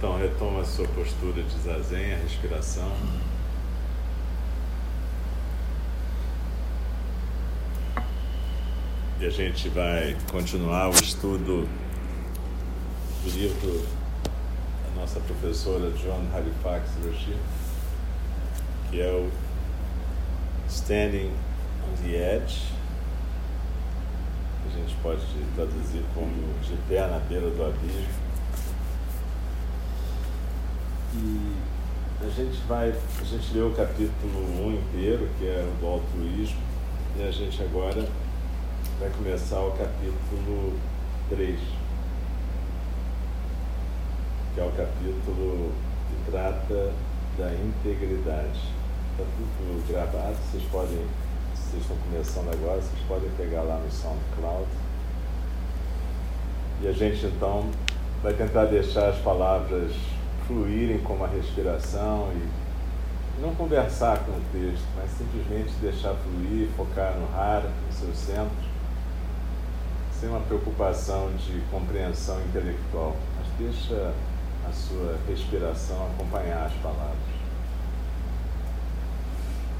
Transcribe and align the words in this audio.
Então, 0.00 0.16
retoma 0.16 0.62
a 0.62 0.64
sua 0.64 0.88
postura 0.88 1.42
de 1.42 1.58
zazen, 1.58 2.14
a 2.14 2.16
respiração. 2.16 2.90
E 9.20 9.26
a 9.26 9.28
gente 9.28 9.68
vai 9.68 10.16
continuar 10.32 10.88
o 10.88 10.94
estudo 10.94 11.68
do 13.22 13.30
livro 13.30 13.86
da 14.86 15.02
nossa 15.02 15.20
professora 15.20 15.90
John 15.90 16.24
Halifax 16.32 16.92
Roshi, 17.04 17.36
que 18.90 19.02
é 19.02 19.12
o 19.12 19.30
Standing 20.66 21.30
on 21.86 22.02
the 22.02 22.36
Edge. 22.36 22.72
A 24.66 24.78
gente 24.78 24.96
pode 25.02 25.20
traduzir 25.54 26.02
como 26.14 26.32
de 26.62 26.74
pé 26.88 27.06
na 27.06 27.18
beira 27.18 27.50
do 27.50 27.62
abismo. 27.62 28.29
E 31.12 31.56
a 32.24 32.28
gente 32.28 32.56
vai, 32.68 32.90
a 32.90 33.24
gente 33.24 33.52
leu 33.52 33.68
o 33.68 33.74
capítulo 33.74 34.68
1 34.68 34.74
inteiro, 34.74 35.28
que 35.38 35.46
é 35.46 35.66
o 35.66 35.80
do 35.80 35.86
altruísmo, 35.86 36.60
e 37.16 37.22
a 37.24 37.30
gente 37.32 37.60
agora 37.62 38.06
vai 39.00 39.10
começar 39.10 39.58
o 39.60 39.72
capítulo 39.72 40.78
3, 41.30 41.58
que 44.54 44.60
é 44.60 44.64
o 44.64 44.70
capítulo 44.70 45.72
que 46.08 46.30
trata 46.30 46.92
da 47.36 47.52
integridade. 47.54 48.60
Está 49.12 49.24
tudo 49.36 49.88
gravado, 49.88 50.36
vocês 50.52 50.62
podem, 50.70 51.04
vocês 51.56 51.82
estão 51.82 51.96
começando 51.96 52.52
agora, 52.52 52.80
vocês 52.80 53.02
podem 53.08 53.30
pegar 53.30 53.62
lá 53.62 53.78
no 53.78 53.90
SoundCloud. 53.90 54.68
E 56.82 56.86
a 56.86 56.92
gente 56.92 57.26
então 57.26 57.68
vai 58.22 58.32
tentar 58.34 58.66
deixar 58.66 59.08
as 59.08 59.18
palavras 59.18 59.90
fluírem 60.50 60.98
como 60.98 61.24
a 61.24 61.28
respiração 61.28 62.32
e 62.34 63.40
não 63.40 63.54
conversar 63.54 64.18
com 64.24 64.32
o 64.32 64.42
texto, 64.52 64.84
mas 64.96 65.10
simplesmente 65.12 65.72
deixar 65.80 66.14
fluir, 66.14 66.68
focar 66.76 67.14
no 67.14 67.26
rara, 67.28 67.70
no 67.86 67.92
seu 67.92 68.12
centro, 68.12 68.68
sem 70.12 70.28
uma 70.28 70.40
preocupação 70.40 71.30
de 71.36 71.60
compreensão 71.70 72.40
intelectual, 72.42 73.16
mas 73.38 73.46
deixa 73.58 74.12
a 74.68 74.72
sua 74.72 75.16
respiração 75.28 76.08
acompanhar 76.14 76.66
as 76.66 76.72
palavras. 76.82 77.40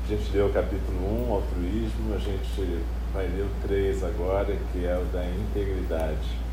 A 0.05 0.09
gente 0.09 0.33
leu 0.33 0.47
o 0.47 0.53
capítulo 0.53 1.29
1, 1.29 1.33
altruísmo, 1.33 2.15
a 2.15 2.19
gente 2.19 2.83
vai 3.13 3.27
ler 3.27 3.43
o 3.43 3.67
3 3.67 4.05
agora, 4.05 4.57
que 4.73 4.87
é 4.87 4.97
o 4.97 5.05
da 5.13 5.25
integridade. 5.25 6.50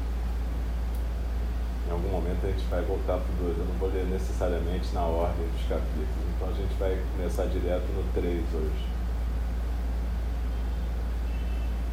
Em 1.87 1.91
algum 1.91 2.09
momento 2.09 2.45
a 2.45 2.49
gente 2.49 2.65
vai 2.69 2.81
voltar 2.81 3.17
para 3.17 3.33
o 3.33 3.53
2. 3.53 3.59
Eu 3.59 3.65
não 3.65 3.73
vou 3.75 3.89
ler 3.89 4.05
necessariamente 4.05 4.93
na 4.93 5.01
ordem 5.01 5.47
dos 5.47 5.61
capítulos. 5.69 6.07
Então 6.35 6.49
a 6.49 6.53
gente 6.53 6.73
vai 6.77 6.97
começar 7.15 7.45
direto 7.45 7.85
no 7.93 8.03
3 8.13 8.43
hoje. 8.53 8.85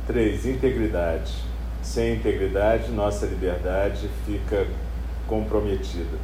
3. 0.07 0.47
Integridade. 0.47 1.33
Sem 1.83 2.15
integridade, 2.15 2.91
nossa 2.91 3.27
liberdade 3.27 4.09
fica 4.27 4.67
comprometida. 5.29 6.19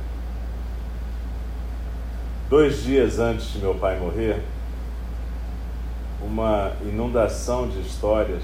Dois 2.49 2.83
dias 2.83 3.19
antes 3.19 3.53
de 3.53 3.59
meu 3.59 3.75
pai 3.75 3.99
morrer, 4.01 4.43
uma 6.21 6.73
inundação 6.83 7.69
de 7.69 7.81
histórias 7.81 8.43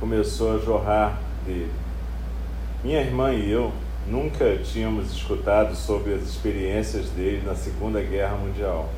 começou 0.00 0.54
a 0.54 0.58
jorrar 0.58 1.18
dele. 1.44 1.72
Minha 2.82 3.00
irmã 3.00 3.32
e 3.32 3.50
eu 3.50 3.72
nunca 4.06 4.56
tínhamos 4.58 5.12
escutado 5.12 5.74
sobre 5.74 6.14
as 6.14 6.22
experiências 6.22 7.08
dele 7.10 7.42
na 7.46 7.54
Segunda 7.54 8.00
Guerra 8.00 8.36
Mundial. 8.36 8.88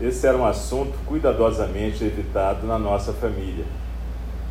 Esse 0.00 0.26
era 0.26 0.36
um 0.36 0.44
assunto 0.44 0.96
cuidadosamente 1.06 2.04
evitado 2.04 2.66
na 2.66 2.78
nossa 2.78 3.12
família. 3.12 3.64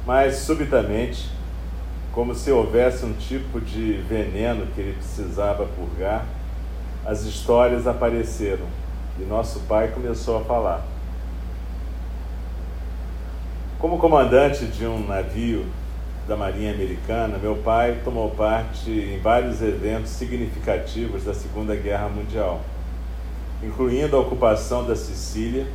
Mas, 0.05 0.37
subitamente, 0.37 1.29
como 2.11 2.33
se 2.33 2.51
houvesse 2.51 3.05
um 3.05 3.13
tipo 3.13 3.59
de 3.59 3.93
veneno 4.07 4.67
que 4.73 4.81
ele 4.81 4.93
precisava 4.93 5.65
purgar, 5.65 6.25
as 7.05 7.23
histórias 7.23 7.85
apareceram 7.85 8.65
e 9.19 9.23
nosso 9.23 9.59
pai 9.61 9.89
começou 9.89 10.39
a 10.39 10.43
falar. 10.43 10.85
Como 13.77 13.99
comandante 13.99 14.65
de 14.65 14.85
um 14.85 15.05
navio 15.05 15.65
da 16.27 16.35
Marinha 16.35 16.73
Americana, 16.73 17.37
meu 17.37 17.55
pai 17.57 17.99
tomou 18.03 18.31
parte 18.31 18.89
em 18.89 19.19
vários 19.19 19.61
eventos 19.61 20.09
significativos 20.09 21.23
da 21.23 21.35
Segunda 21.35 21.75
Guerra 21.75 22.09
Mundial, 22.09 22.61
incluindo 23.61 24.15
a 24.15 24.21
ocupação 24.21 24.85
da 24.85 24.95
Sicília 24.95 25.67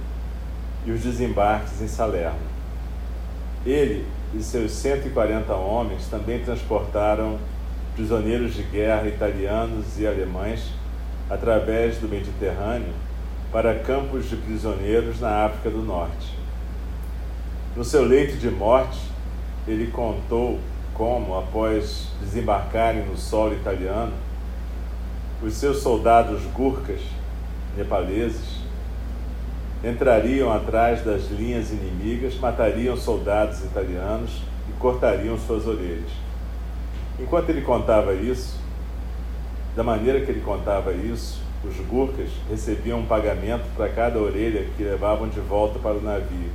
e 0.85 0.91
os 0.91 1.03
desembarques 1.03 1.81
em 1.81 1.87
Salerno. 1.87 2.51
Ele 3.65 4.05
e 4.35 4.43
seus 4.43 4.73
140 4.73 5.53
homens 5.55 6.09
também 6.09 6.41
transportaram 6.41 7.39
prisioneiros 7.95 8.55
de 8.55 8.63
guerra 8.63 9.07
italianos 9.07 10.01
e 10.01 10.07
alemães 10.07 10.73
através 11.29 11.99
do 11.99 12.09
Mediterrâneo 12.09 12.93
para 13.53 13.79
campos 13.79 14.29
de 14.29 14.37
prisioneiros 14.37 15.21
na 15.21 15.45
África 15.45 15.71
do 15.71 15.83
Norte. 15.83 16.35
No 17.77 17.85
seu 17.85 18.05
leito 18.05 18.37
de 18.37 18.51
morte, 18.51 18.99
ele 19.67 19.89
contou 19.89 20.59
como, 20.95 21.39
após 21.39 22.09
desembarcarem 22.21 23.05
no 23.07 23.17
solo 23.17 23.55
italiano, 23.55 24.13
os 25.43 25.55
seus 25.55 25.79
soldados 25.79 26.43
gurkas 26.55 27.01
nepaleses 27.77 28.61
entrariam 29.83 30.53
atrás 30.53 31.03
das 31.03 31.31
linhas 31.31 31.71
inimigas, 31.71 32.37
matariam 32.39 32.97
soldados 32.97 33.65
italianos 33.65 34.43
e 34.69 34.73
cortariam 34.79 35.39
suas 35.39 35.67
orelhas. 35.67 36.11
Enquanto 37.19 37.49
ele 37.49 37.63
contava 37.63 38.13
isso, 38.13 38.59
da 39.75 39.83
maneira 39.83 40.21
que 40.21 40.31
ele 40.31 40.43
contava 40.43 40.93
isso, 40.93 41.41
os 41.65 41.77
gurkas 41.87 42.29
recebiam 42.49 43.01
um 43.01 43.07
pagamento 43.07 43.65
para 43.75 43.89
cada 43.89 44.19
orelha 44.19 44.67
que 44.77 44.83
levavam 44.83 45.29
de 45.29 45.41
volta 45.41 45.79
para 45.79 45.97
o 45.97 46.03
navio 46.03 46.51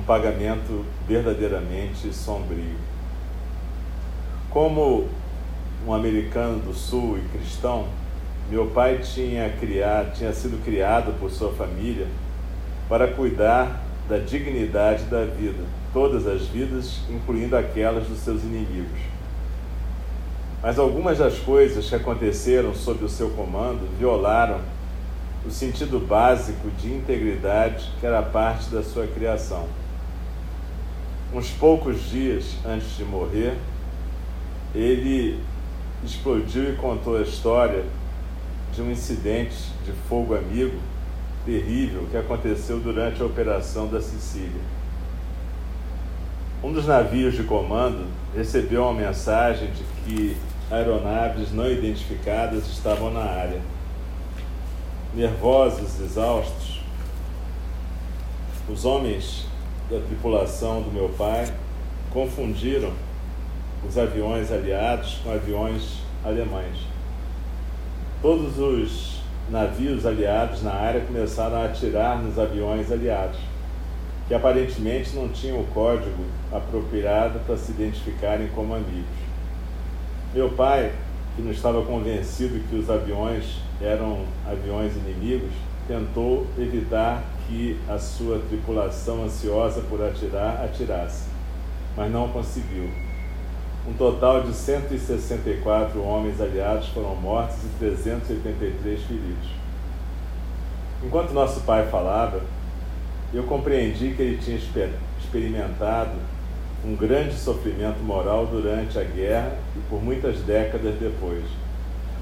um 0.00 0.02
pagamento 0.02 0.84
verdadeiramente 1.06 2.12
sombrio. 2.12 2.76
Como 4.48 5.06
um 5.86 5.92
americano 5.92 6.58
do 6.58 6.74
sul 6.74 7.18
e 7.18 7.38
cristão, 7.38 7.86
meu 8.48 8.66
pai 8.66 8.98
tinha, 8.98 9.50
criado, 9.50 10.16
tinha 10.16 10.32
sido 10.32 10.62
criado 10.64 11.12
por 11.20 11.30
sua 11.30 11.52
família 11.52 12.06
para 12.88 13.08
cuidar 13.08 13.82
da 14.08 14.18
dignidade 14.18 15.04
da 15.04 15.24
vida, 15.24 15.62
todas 15.92 16.26
as 16.26 16.46
vidas, 16.46 17.00
incluindo 17.08 17.56
aquelas 17.56 18.08
dos 18.08 18.18
seus 18.20 18.42
inimigos. 18.42 19.00
Mas 20.62 20.78
algumas 20.78 21.18
das 21.18 21.38
coisas 21.38 21.88
que 21.88 21.94
aconteceram 21.94 22.74
sob 22.74 23.04
o 23.04 23.08
seu 23.08 23.30
comando 23.30 23.86
violaram 23.98 24.60
o 25.46 25.50
sentido 25.50 26.00
básico 26.00 26.70
de 26.70 26.92
integridade 26.92 27.88
que 28.00 28.06
era 28.06 28.22
parte 28.22 28.68
da 28.70 28.82
sua 28.82 29.06
criação. 29.06 29.68
Uns 31.32 31.48
poucos 31.50 32.10
dias 32.10 32.56
antes 32.66 32.96
de 32.96 33.04
morrer, 33.04 33.56
ele 34.74 35.38
explodiu 36.04 36.72
e 36.72 36.76
contou 36.76 37.16
a 37.16 37.22
história 37.22 37.84
de 38.74 38.82
um 38.82 38.90
incidente 38.90 39.56
de 39.84 39.92
fogo 40.08 40.34
amigo 40.34 40.76
terrível 41.46 42.04
que 42.10 42.16
aconteceu 42.16 42.80
durante 42.80 43.22
a 43.22 43.26
operação 43.26 43.86
da 43.86 44.00
Sicília. 44.00 44.60
Um 46.64 46.72
dos 46.72 46.86
navios 46.86 47.34
de 47.34 47.44
comando 47.44 48.06
recebeu 48.34 48.82
uma 48.82 48.94
mensagem 48.94 49.70
de 49.70 49.84
que 50.04 50.36
aeronaves 50.68 51.52
não 51.52 51.70
identificadas 51.70 52.66
estavam 52.66 53.12
na 53.12 53.22
área. 53.22 53.60
Nervosos, 55.14 56.00
exaustos, 56.00 56.80
os 58.68 58.84
homens 58.84 59.49
da 59.90 59.98
tripulação 59.98 60.82
do 60.82 60.92
meu 60.92 61.08
pai 61.08 61.52
confundiram 62.12 62.92
os 63.86 63.98
aviões 63.98 64.52
aliados 64.52 65.18
com 65.24 65.32
aviões 65.32 65.98
alemães. 66.24 66.76
Todos 68.22 68.58
os 68.58 69.20
navios 69.50 70.06
aliados 70.06 70.62
na 70.62 70.72
área 70.72 71.00
começaram 71.00 71.56
a 71.56 71.64
atirar 71.64 72.22
nos 72.22 72.38
aviões 72.38 72.92
aliados, 72.92 73.40
que 74.28 74.34
aparentemente 74.34 75.16
não 75.16 75.28
tinham 75.28 75.60
o 75.60 75.66
código 75.68 76.24
apropriado 76.52 77.40
para 77.40 77.56
se 77.56 77.72
identificarem 77.72 78.48
como 78.54 78.74
amigos. 78.74 79.18
Meu 80.32 80.50
pai, 80.50 80.92
que 81.34 81.42
não 81.42 81.50
estava 81.50 81.82
convencido 81.82 82.60
que 82.68 82.76
os 82.76 82.88
aviões 82.88 83.44
eram 83.80 84.24
aviões 84.46 84.94
inimigos, 84.94 85.50
tentou 85.88 86.46
evitar 86.56 87.24
que 87.50 87.76
a 87.88 87.98
sua 87.98 88.38
tripulação 88.48 89.24
ansiosa 89.24 89.80
por 89.90 90.00
atirar 90.00 90.64
atirasse, 90.64 91.24
mas 91.96 92.10
não 92.10 92.28
conseguiu. 92.28 92.88
Um 93.88 93.92
total 93.94 94.42
de 94.44 94.54
164 94.54 96.00
homens 96.00 96.40
aliados 96.40 96.86
foram 96.90 97.16
mortos 97.16 97.56
e 97.64 97.78
383 97.80 99.02
feridos. 99.02 99.50
Enquanto 101.04 101.32
nosso 101.32 101.62
pai 101.62 101.88
falava, 101.88 102.40
eu 103.34 103.42
compreendi 103.42 104.12
que 104.14 104.22
ele 104.22 104.36
tinha 104.36 104.58
experimentado 105.18 106.12
um 106.84 106.94
grande 106.94 107.34
sofrimento 107.34 107.98
moral 108.00 108.46
durante 108.46 108.96
a 108.96 109.02
guerra 109.02 109.56
e 109.76 109.80
por 109.90 110.00
muitas 110.00 110.38
décadas 110.42 110.94
depois. 111.00 111.44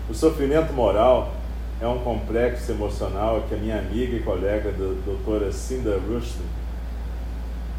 O 0.08 0.14
sofrimento 0.14 0.72
moral 0.72 1.32
é 1.80 1.86
um 1.86 1.98
complexo 2.00 2.72
emocional 2.72 3.44
que 3.48 3.54
a 3.54 3.58
minha 3.58 3.78
amiga 3.78 4.16
e 4.16 4.22
colega, 4.22 4.70
a 4.70 5.04
doutora 5.04 5.52
Cinda 5.52 5.96
Rushdie, 6.08 6.42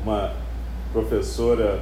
uma 0.02 0.32
professora 0.94 1.82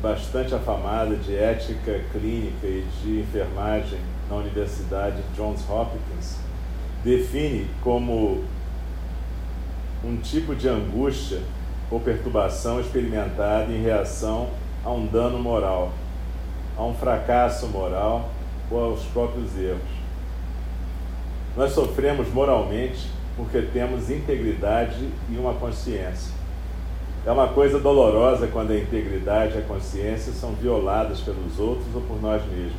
bastante 0.00 0.54
afamada 0.54 1.14
de 1.16 1.36
ética 1.36 2.00
clínica 2.12 2.66
e 2.66 2.86
de 3.02 3.20
enfermagem 3.20 3.98
na 4.28 4.36
Universidade 4.36 5.22
Johns 5.36 5.68
Hopkins, 5.68 6.38
define 7.04 7.68
como 7.82 8.42
um 10.02 10.16
tipo 10.16 10.54
de 10.54 10.66
angústia 10.66 11.40
ou 11.90 12.00
perturbação 12.00 12.80
experimentada 12.80 13.70
em 13.70 13.82
reação 13.82 14.48
a 14.82 14.90
um 14.90 15.06
dano 15.06 15.38
moral, 15.38 15.92
a 16.76 16.84
um 16.84 16.94
fracasso 16.94 17.66
moral 17.66 18.30
ou 18.70 18.82
aos 18.82 19.02
próprios 19.04 19.54
erros. 19.58 20.03
Nós 21.56 21.72
sofremos 21.72 22.28
moralmente 22.32 23.08
porque 23.36 23.62
temos 23.62 24.10
integridade 24.10 25.08
e 25.30 25.36
uma 25.36 25.54
consciência. 25.54 26.32
É 27.26 27.30
uma 27.30 27.48
coisa 27.48 27.78
dolorosa 27.78 28.48
quando 28.48 28.72
a 28.72 28.76
integridade 28.76 29.54
e 29.54 29.58
a 29.58 29.62
consciência 29.62 30.32
são 30.32 30.52
violadas 30.52 31.20
pelos 31.20 31.58
outros 31.58 31.94
ou 31.94 32.02
por 32.02 32.20
nós 32.20 32.42
mesmos. 32.46 32.76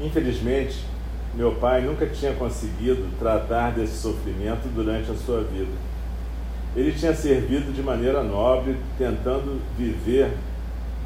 Infelizmente, 0.00 0.84
meu 1.34 1.52
pai 1.52 1.82
nunca 1.82 2.06
tinha 2.06 2.32
conseguido 2.32 3.08
tratar 3.18 3.72
desse 3.72 3.98
sofrimento 3.98 4.66
durante 4.74 5.10
a 5.10 5.14
sua 5.14 5.42
vida. 5.42 5.72
Ele 6.74 6.92
tinha 6.92 7.14
servido 7.14 7.72
de 7.72 7.82
maneira 7.82 8.22
nobre, 8.22 8.76
tentando 8.98 9.60
viver 9.76 10.30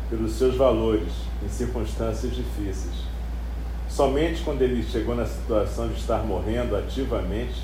pelos 0.08 0.32
seus 0.32 0.56
valores 0.56 1.12
em 1.44 1.48
circunstâncias 1.48 2.34
difíceis. 2.34 3.09
Somente 3.90 4.42
quando 4.42 4.62
ele 4.62 4.84
chegou 4.84 5.16
na 5.16 5.26
situação 5.26 5.88
de 5.88 5.98
estar 5.98 6.18
morrendo 6.18 6.76
ativamente, 6.76 7.60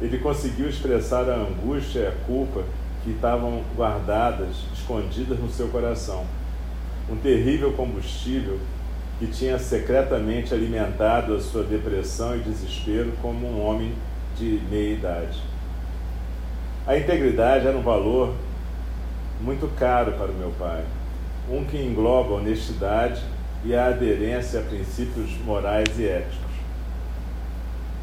ele 0.00 0.18
conseguiu 0.18 0.68
expressar 0.68 1.30
a 1.30 1.36
angústia 1.36 2.00
e 2.00 2.06
a 2.08 2.12
culpa 2.26 2.64
que 3.04 3.10
estavam 3.10 3.62
guardadas, 3.76 4.56
escondidas 4.74 5.38
no 5.38 5.48
seu 5.48 5.68
coração. 5.68 6.26
Um 7.08 7.16
terrível 7.16 7.72
combustível 7.74 8.58
que 9.20 9.28
tinha 9.28 9.58
secretamente 9.60 10.52
alimentado 10.52 11.34
a 11.34 11.40
sua 11.40 11.62
depressão 11.62 12.36
e 12.36 12.40
desespero 12.40 13.12
como 13.22 13.46
um 13.46 13.64
homem 13.64 13.94
de 14.36 14.60
meia 14.68 14.94
idade. 14.94 15.38
A 16.84 16.98
integridade 16.98 17.66
era 17.66 17.76
um 17.76 17.82
valor 17.82 18.34
muito 19.40 19.68
caro 19.76 20.12
para 20.12 20.32
o 20.32 20.34
meu 20.34 20.50
pai, 20.58 20.82
um 21.48 21.64
que 21.64 21.76
engloba 21.76 22.34
honestidade 22.34 23.22
e 23.64 23.74
a 23.74 23.86
aderência 23.86 24.60
a 24.60 24.62
princípios 24.62 25.30
morais 25.44 25.88
e 25.98 26.06
éticos. 26.06 26.50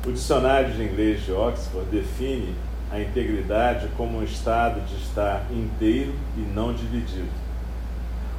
O 0.05 0.11
dicionário 0.11 0.73
de 0.73 0.83
inglês 0.83 1.25
de 1.25 1.31
Oxford 1.31 1.87
define 1.89 2.55
a 2.91 2.99
integridade 2.99 3.87
como 3.97 4.19
um 4.19 4.23
estado 4.23 4.79
de 4.85 4.95
estar 4.95 5.45
inteiro 5.51 6.13
e 6.37 6.39
não 6.39 6.73
dividido. 6.73 7.47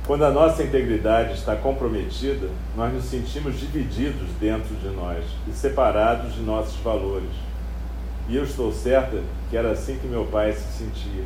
Quando 0.06 0.24
a 0.24 0.30
nossa 0.30 0.62
integridade 0.62 1.34
está 1.34 1.54
comprometida, 1.54 2.48
nós 2.74 2.94
nos 2.94 3.04
sentimos 3.04 3.60
divididos 3.60 4.28
dentro 4.40 4.74
de 4.76 4.88
nós 4.88 5.22
e 5.46 5.52
separados 5.52 6.34
de 6.34 6.40
nossos 6.40 6.76
valores. 6.80 7.28
E 8.26 8.36
eu 8.36 8.44
estou 8.44 8.72
certa 8.72 9.22
que 9.50 9.56
era 9.56 9.72
assim 9.72 9.98
que 9.98 10.06
meu 10.06 10.24
pai 10.24 10.52
se 10.52 10.78
sentia. 10.78 11.24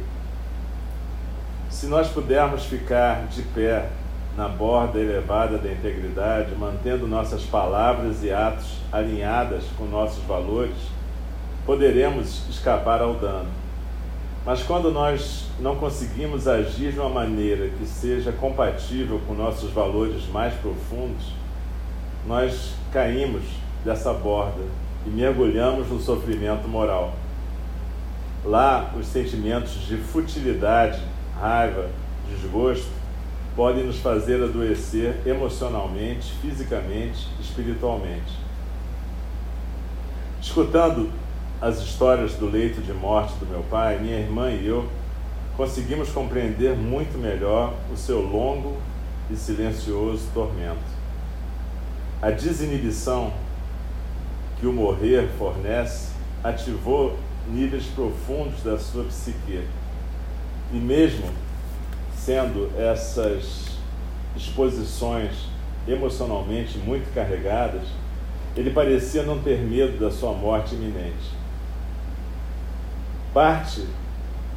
Se 1.71 1.87
nós 1.87 2.09
pudermos 2.09 2.65
ficar 2.65 3.27
de 3.29 3.43
pé 3.43 3.89
na 4.37 4.49
borda 4.49 4.99
elevada 4.99 5.59
da 5.59 5.71
integridade, 5.71 6.55
mantendo 6.55 7.07
nossas 7.07 7.43
palavras 7.43 8.23
e 8.25 8.31
atos 8.33 8.79
alinhadas 8.91 9.65
com 9.77 9.85
nossos 9.85 10.25
valores, 10.25 10.77
poderemos 11.67 12.49
escapar 12.49 13.03
ao 13.03 13.15
dano. 13.15 13.49
Mas 14.45 14.63
quando 14.63 14.91
nós 14.91 15.47
não 15.61 15.77
conseguimos 15.77 16.49
agir 16.49 16.93
de 16.93 16.99
uma 16.99 17.09
maneira 17.09 17.69
que 17.69 17.87
seja 17.87 18.33
compatível 18.33 19.21
com 19.27 19.35
nossos 19.35 19.71
valores 19.71 20.27
mais 20.29 20.55
profundos, 20.55 21.33
nós 22.27 22.75
caímos 22.91 23.43
dessa 23.85 24.13
borda 24.13 24.63
e 25.07 25.11
mergulhamos 25.11 25.89
no 25.89 26.01
sofrimento 26.01 26.67
moral. 26.67 27.13
Lá, 28.45 28.93
os 28.99 29.07
sentimentos 29.07 29.87
de 29.87 29.97
futilidade, 29.97 31.01
raiva, 31.39 31.89
desgosto 32.29 33.02
podem 33.55 33.85
nos 33.85 33.99
fazer 33.99 34.43
adoecer 34.43 35.17
emocionalmente, 35.27 36.33
fisicamente, 36.41 37.29
espiritualmente. 37.41 38.33
Escutando 40.41 41.11
as 41.61 41.79
histórias 41.79 42.35
do 42.35 42.49
leito 42.49 42.81
de 42.81 42.93
morte 42.93 43.35
do 43.35 43.47
meu 43.47 43.63
pai, 43.71 43.99
minha 43.99 44.19
irmã 44.19 44.51
e 44.51 44.67
eu 44.67 44.89
conseguimos 45.57 46.09
compreender 46.11 46.75
muito 46.75 47.19
melhor 47.19 47.75
o 47.93 47.97
seu 47.97 48.21
longo 48.21 48.79
e 49.31 49.37
silencioso 49.37 50.29
tormento. 50.33 50.81
A 52.21 52.31
desinibição 52.31 53.33
que 54.59 54.67
o 54.67 54.73
morrer 54.73 55.29
fornece 55.39 56.13
ativou 56.43 57.19
níveis 57.49 57.85
profundos 57.87 58.63
da 58.63 58.79
sua 58.79 59.05
psique. 59.05 59.63
E 60.73 60.77
mesmo 60.77 61.29
sendo 62.25 62.71
essas 62.79 63.73
exposições 64.37 65.49
emocionalmente 65.89 66.79
muito 66.79 67.13
carregadas, 67.13 67.83
ele 68.57 68.71
parecia 68.71 69.25
não 69.25 69.41
ter 69.41 69.59
medo 69.59 69.99
da 69.99 70.11
sua 70.11 70.33
morte 70.33 70.75
iminente. 70.75 71.33
Parte 73.35 73.85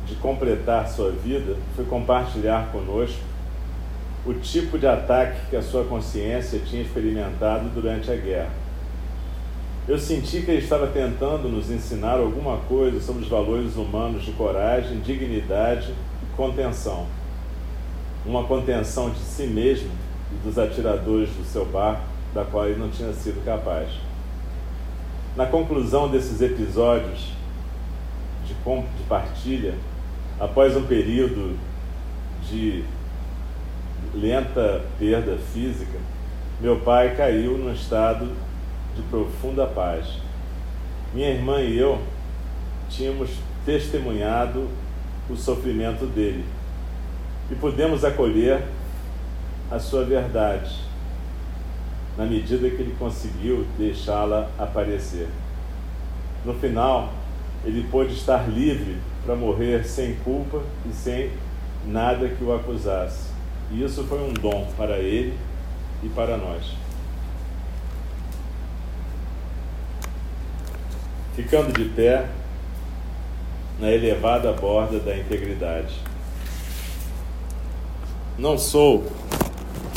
de 0.05 0.15
completar 0.15 0.87
sua 0.87 1.09
vida 1.11 1.55
foi 1.75 1.85
compartilhar 1.85 2.71
conosco 2.71 3.19
o 4.25 4.33
tipo 4.33 4.77
de 4.77 4.85
ataque 4.85 5.49
que 5.49 5.55
a 5.55 5.61
sua 5.61 5.85
consciência 5.85 6.59
tinha 6.59 6.81
experimentado 6.81 7.69
durante 7.69 8.11
a 8.11 8.15
guerra. 8.15 8.51
eu 9.87 9.97
senti 9.99 10.41
que 10.41 10.51
ele 10.51 10.61
estava 10.63 10.87
tentando 10.87 11.47
nos 11.47 11.69
ensinar 11.69 12.19
alguma 12.19 12.57
coisa 12.67 12.99
sobre 12.99 13.23
os 13.23 13.29
valores 13.29 13.75
humanos 13.75 14.23
de 14.23 14.31
coragem, 14.31 14.99
dignidade 14.99 15.91
e 15.91 16.35
contenção. 16.35 17.05
Uma 18.25 18.43
contenção 18.43 19.09
de 19.09 19.19
si 19.19 19.43
mesmo 19.43 19.89
e 20.31 20.47
dos 20.47 20.57
atiradores 20.57 21.29
do 21.29 21.45
seu 21.45 21.65
barco, 21.65 22.01
da 22.33 22.43
qual 22.43 22.67
ele 22.67 22.79
não 22.79 22.89
tinha 22.89 23.13
sido 23.13 23.43
capaz. 23.45 23.89
Na 25.35 25.45
conclusão 25.45 26.09
desses 26.09 26.41
episódios 26.41 27.33
de, 28.45 28.53
de 28.53 29.03
partilha, 29.07 29.75
após 30.39 30.75
um 30.75 30.85
período 30.85 31.57
de 32.49 32.83
lenta 34.13 34.83
perda 34.97 35.37
física, 35.53 35.99
meu 36.59 36.79
pai 36.79 37.15
caiu 37.15 37.57
num 37.57 37.73
estado 37.73 38.31
de 38.95 39.01
profunda 39.03 39.67
paz. 39.67 40.07
Minha 41.13 41.29
irmã 41.29 41.61
e 41.61 41.77
eu 41.77 42.01
tínhamos 42.89 43.29
testemunhado 43.65 44.67
o 45.29 45.35
sofrimento 45.35 46.05
dele 46.05 46.45
e 47.49 47.55
pudemos 47.55 48.03
acolher 48.03 48.63
a 49.71 49.79
sua 49.79 50.03
verdade, 50.03 50.75
na 52.17 52.25
medida 52.25 52.69
que 52.69 52.81
ele 52.81 52.95
conseguiu 52.97 53.65
deixá-la 53.77 54.49
aparecer. 54.57 55.27
No 56.43 56.53
final, 56.53 57.13
ele 57.63 57.87
pôde 57.89 58.13
estar 58.13 58.47
livre 58.49 58.97
para 59.25 59.35
morrer 59.35 59.83
sem 59.83 60.15
culpa 60.17 60.61
e 60.87 60.93
sem 60.93 61.31
nada 61.85 62.29
que 62.29 62.43
o 62.43 62.53
acusasse. 62.53 63.29
E 63.71 63.83
isso 63.83 64.03
foi 64.03 64.19
um 64.19 64.33
dom 64.33 64.67
para 64.77 64.97
ele 64.97 65.37
e 66.03 66.09
para 66.09 66.37
nós. 66.37 66.73
Ficando 71.35 71.73
de 71.73 71.85
pé 71.89 72.29
na 73.79 73.91
elevada 73.91 74.53
borda 74.53 74.99
da 74.99 75.17
integridade. 75.17 75.95
Não 78.37 78.57
sou 78.57 79.05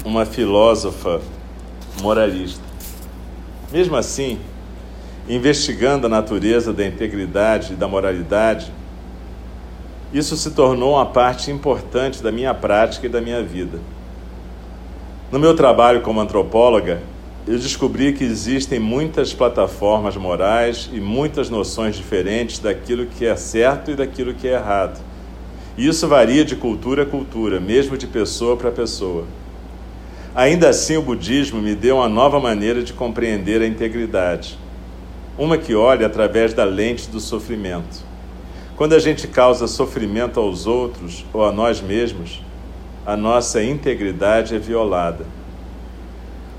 uma 0.05 0.25
filósofa 0.25 1.21
moralista. 2.01 2.63
Mesmo 3.73 3.97
assim, 3.97 4.39
investigando 5.29 6.07
a 6.07 6.09
natureza 6.09 6.73
da 6.73 6.87
integridade 6.87 7.73
e 7.73 7.77
da 7.77 7.89
moralidade, 7.89 8.73
isso 10.13 10.37
se 10.37 10.53
tornou 10.53 10.95
uma 10.95 11.07
parte 11.07 11.51
importante 11.51 12.23
da 12.23 12.31
minha 12.31 12.55
prática 12.55 13.07
e 13.07 13.11
da 13.11 13.21
minha 13.21 13.43
vida. 13.43 13.81
No 15.33 15.41
meu 15.41 15.57
trabalho 15.57 16.03
como 16.03 16.21
antropóloga, 16.21 17.03
eu 17.45 17.59
descobri 17.59 18.13
que 18.13 18.23
existem 18.23 18.79
muitas 18.79 19.35
plataformas 19.35 20.17
morais 20.17 20.89
e 20.93 21.01
muitas 21.01 21.51
noções 21.51 21.97
diferentes 21.97 22.61
daquilo 22.61 23.07
que 23.07 23.27
é 23.27 23.35
certo 23.35 23.91
e 23.91 23.97
daquilo 23.97 24.33
que 24.33 24.47
é 24.47 24.53
errado. 24.53 25.08
Isso 25.79 26.09
varia 26.09 26.45
de 26.45 26.57
cultura 26.57 27.05
a 27.05 27.07
cultura, 27.07 27.61
mesmo 27.61 27.97
de 27.97 28.09
pessoa 28.09 28.57
para 28.57 28.73
pessoa. 28.73 29.25
Ainda 30.35 30.69
assim, 30.69 30.97
o 30.97 31.03
budismo 31.03 31.63
me 31.63 31.73
deu 31.73 31.99
uma 31.99 32.09
nova 32.09 32.41
maneira 32.41 32.83
de 32.83 32.93
compreender 32.93 33.63
a 33.63 33.67
integridade, 33.67 34.59
uma 35.39 35.57
que 35.57 35.77
olha 35.77 36.05
através 36.05 36.53
da 36.53 36.65
lente 36.65 37.09
do 37.09 37.21
sofrimento. 37.21 38.05
Quando 38.77 38.95
a 38.95 38.99
gente 38.99 39.29
causa 39.29 39.69
sofrimento 39.69 40.41
aos 40.41 40.67
outros 40.67 41.25
ou 41.33 41.45
a 41.45 41.53
nós 41.53 41.81
mesmos, 41.81 42.43
a 43.07 43.17
nossa 43.17 43.63
integridade 43.63 44.57
é 44.57 44.59
violada. 44.59 45.25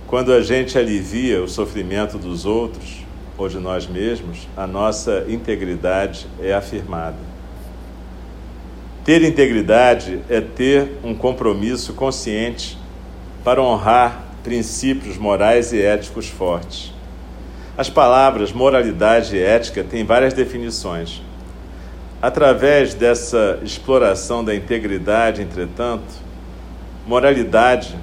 Quando 0.08 0.32
a 0.32 0.42
gente 0.42 0.78
alivia 0.78 1.44
o 1.44 1.48
sofrimento 1.50 2.18
dos 2.18 2.46
outros 2.46 3.06
ou 3.38 3.50
de 3.50 3.60
nós 3.60 3.86
mesmos, 3.86 4.48
a 4.56 4.66
nossa 4.66 5.26
integridade 5.28 6.26
é 6.42 6.54
afirmada. 6.54 7.29
Ter 9.10 9.24
integridade 9.24 10.20
é 10.30 10.40
ter 10.40 11.00
um 11.04 11.16
compromisso 11.16 11.94
consciente 11.94 12.78
para 13.44 13.60
honrar 13.60 14.24
princípios 14.44 15.18
morais 15.18 15.74
e 15.74 15.82
éticos 15.82 16.28
fortes. 16.28 16.94
As 17.76 17.90
palavras 17.90 18.52
moralidade 18.52 19.36
e 19.36 19.42
ética 19.42 19.84
têm 19.84 20.06
várias 20.06 20.36
definições. 20.36 21.24
Através 22.22 22.94
dessa 22.94 23.60
exploração 23.64 24.46
da 24.46 24.54
integridade, 24.54 25.42
entretanto, 25.42 26.14
Moralidade 27.08 27.98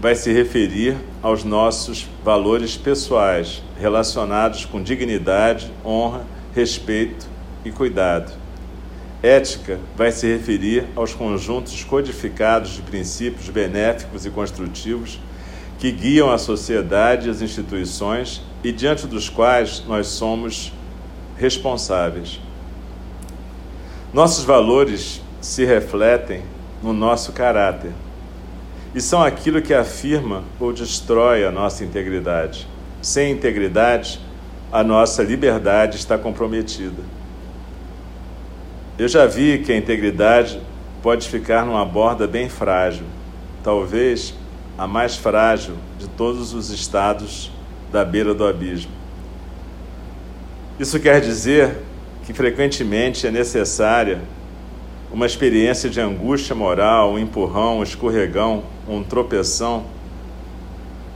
vai 0.00 0.16
se 0.16 0.32
referir 0.32 0.96
aos 1.22 1.44
nossos 1.44 2.08
valores 2.24 2.76
pessoais 2.76 3.62
relacionados 3.78 4.64
com 4.64 4.82
dignidade, 4.82 5.70
honra, 5.84 6.22
respeito 6.52 7.24
e 7.64 7.70
cuidado. 7.70 8.42
Ética 9.24 9.80
vai 9.96 10.12
se 10.12 10.30
referir 10.30 10.84
aos 10.94 11.14
conjuntos 11.14 11.82
codificados 11.82 12.72
de 12.72 12.82
princípios 12.82 13.48
benéficos 13.48 14.26
e 14.26 14.30
construtivos 14.30 15.18
que 15.78 15.90
guiam 15.90 16.30
a 16.30 16.36
sociedade 16.36 17.26
e 17.26 17.30
as 17.30 17.40
instituições 17.40 18.42
e 18.62 18.70
diante 18.70 19.06
dos 19.06 19.30
quais 19.30 19.82
nós 19.88 20.08
somos 20.08 20.74
responsáveis. 21.38 22.38
Nossos 24.12 24.44
valores 24.44 25.22
se 25.40 25.64
refletem 25.64 26.42
no 26.82 26.92
nosso 26.92 27.32
caráter 27.32 27.92
e 28.94 29.00
são 29.00 29.22
aquilo 29.22 29.62
que 29.62 29.72
afirma 29.72 30.44
ou 30.60 30.70
destrói 30.70 31.46
a 31.46 31.50
nossa 31.50 31.82
integridade. 31.82 32.68
Sem 33.00 33.32
integridade, 33.32 34.20
a 34.70 34.84
nossa 34.84 35.22
liberdade 35.22 35.96
está 35.96 36.18
comprometida. 36.18 37.23
Eu 38.96 39.08
já 39.08 39.26
vi 39.26 39.58
que 39.58 39.72
a 39.72 39.76
integridade 39.76 40.60
pode 41.02 41.28
ficar 41.28 41.66
numa 41.66 41.84
borda 41.84 42.28
bem 42.28 42.48
frágil, 42.48 43.04
talvez 43.62 44.32
a 44.78 44.86
mais 44.86 45.16
frágil 45.16 45.74
de 45.98 46.06
todos 46.08 46.54
os 46.54 46.70
estados 46.70 47.50
da 47.90 48.04
beira 48.04 48.32
do 48.32 48.46
abismo. 48.46 48.92
Isso 50.78 51.00
quer 51.00 51.20
dizer 51.20 51.76
que 52.24 52.32
frequentemente 52.32 53.26
é 53.26 53.32
necessária 53.32 54.20
uma 55.12 55.26
experiência 55.26 55.90
de 55.90 56.00
angústia 56.00 56.54
moral, 56.54 57.14
um 57.14 57.18
empurrão, 57.18 57.78
um 57.78 57.82
escorregão, 57.82 58.62
um 58.88 59.02
tropeção, 59.02 59.86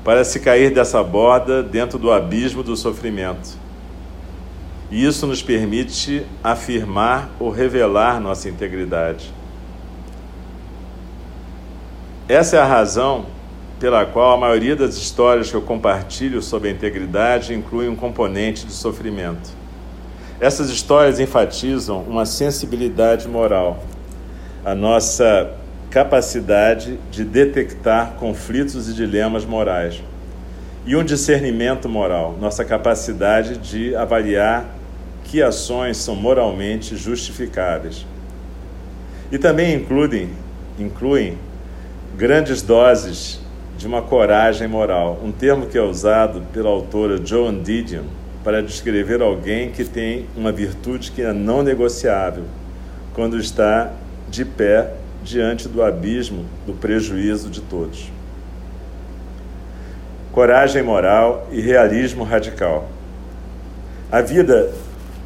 para 0.05 0.25
se 0.25 0.41
cair 0.41 0.75
dessa 0.75 1.03
borda 1.03 1.63
dentro 1.63 1.97
do 1.97 2.11
abismo 2.11 2.65
do 2.65 2.77
sofrimento. 2.77 3.68
E 4.91 5.05
isso 5.05 5.27
nos 5.27 5.43
permite 5.43 6.25
afirmar 6.43 7.31
ou 7.39 7.51
revelar 7.51 8.21
nossa 8.21 8.49
integridade. 8.49 9.33
Essa 12.29 12.57
é 12.57 12.61
a 12.61 12.65
razão 12.65 13.27
pela 13.79 14.05
qual 14.05 14.33
a 14.33 14.37
maioria 14.37 14.75
das 14.75 14.97
histórias 14.97 15.51
que 15.51 15.57
eu 15.57 15.63
compartilho 15.63 16.43
sobre 16.43 16.69
a 16.69 16.73
integridade 16.73 17.55
inclui 17.55 17.89
um 17.89 17.97
componente 17.97 18.67
de 18.67 18.73
sofrimento. 18.73 19.51
Essas 20.41 20.71
histórias 20.71 21.21
enfatizam 21.21 22.03
uma 22.03 22.25
sensibilidade 22.25 23.29
moral, 23.29 23.83
a 24.65 24.75
nossa 24.75 25.51
capacidade 25.91 26.99
de 27.11 27.25
detectar 27.25 28.13
conflitos 28.13 28.89
e 28.89 28.95
dilemas 28.95 29.45
morais, 29.45 30.03
e 30.87 30.95
um 30.97 31.05
discernimento 31.05 31.89
moral, 31.89 32.37
nossa 32.41 32.65
capacidade 32.65 33.59
de 33.59 33.95
avaliar 33.95 34.78
que 35.29 35.43
ações 35.43 35.99
são 35.99 36.17
moralmente 36.17 36.97
justificáveis. 36.97 38.05
E 39.31 39.39
também 39.39 39.75
incluem, 39.75 40.31
incluem 40.79 41.37
grandes 42.17 42.63
doses 42.63 43.41
de 43.77 43.87
uma 43.87 44.03
coragem 44.03 44.67
moral, 44.67 45.21
um 45.23 45.31
termo 45.31 45.67
que 45.67 45.79
é 45.79 45.83
usado 45.83 46.43
pela 46.53 46.71
autora 46.71 47.25
Joan 47.25 47.63
Didion 47.63 48.05
para 48.43 48.63
descrever 48.63 49.21
alguém 49.21 49.71
que 49.71 49.85
tem 49.85 50.27
uma 50.35 50.51
virtude 50.51 51.13
que 51.13 51.21
é 51.21 51.33
não 51.33 51.63
negociável 51.63 52.45
quando 53.13 53.39
está 53.39 53.93
de 54.31 54.45
pé 54.45 54.95
diante 55.23 55.69
do 55.69 55.83
abismo 55.83 56.47
do 56.67 56.73
prejuízo 56.73 57.51
de 57.51 57.61
todos. 57.61 58.11
Coragem 60.33 60.83
moral 60.83 61.47
e 61.53 61.61
realismo 61.61 62.25
radical. 62.25 62.89
A 64.11 64.21
vida 64.21 64.73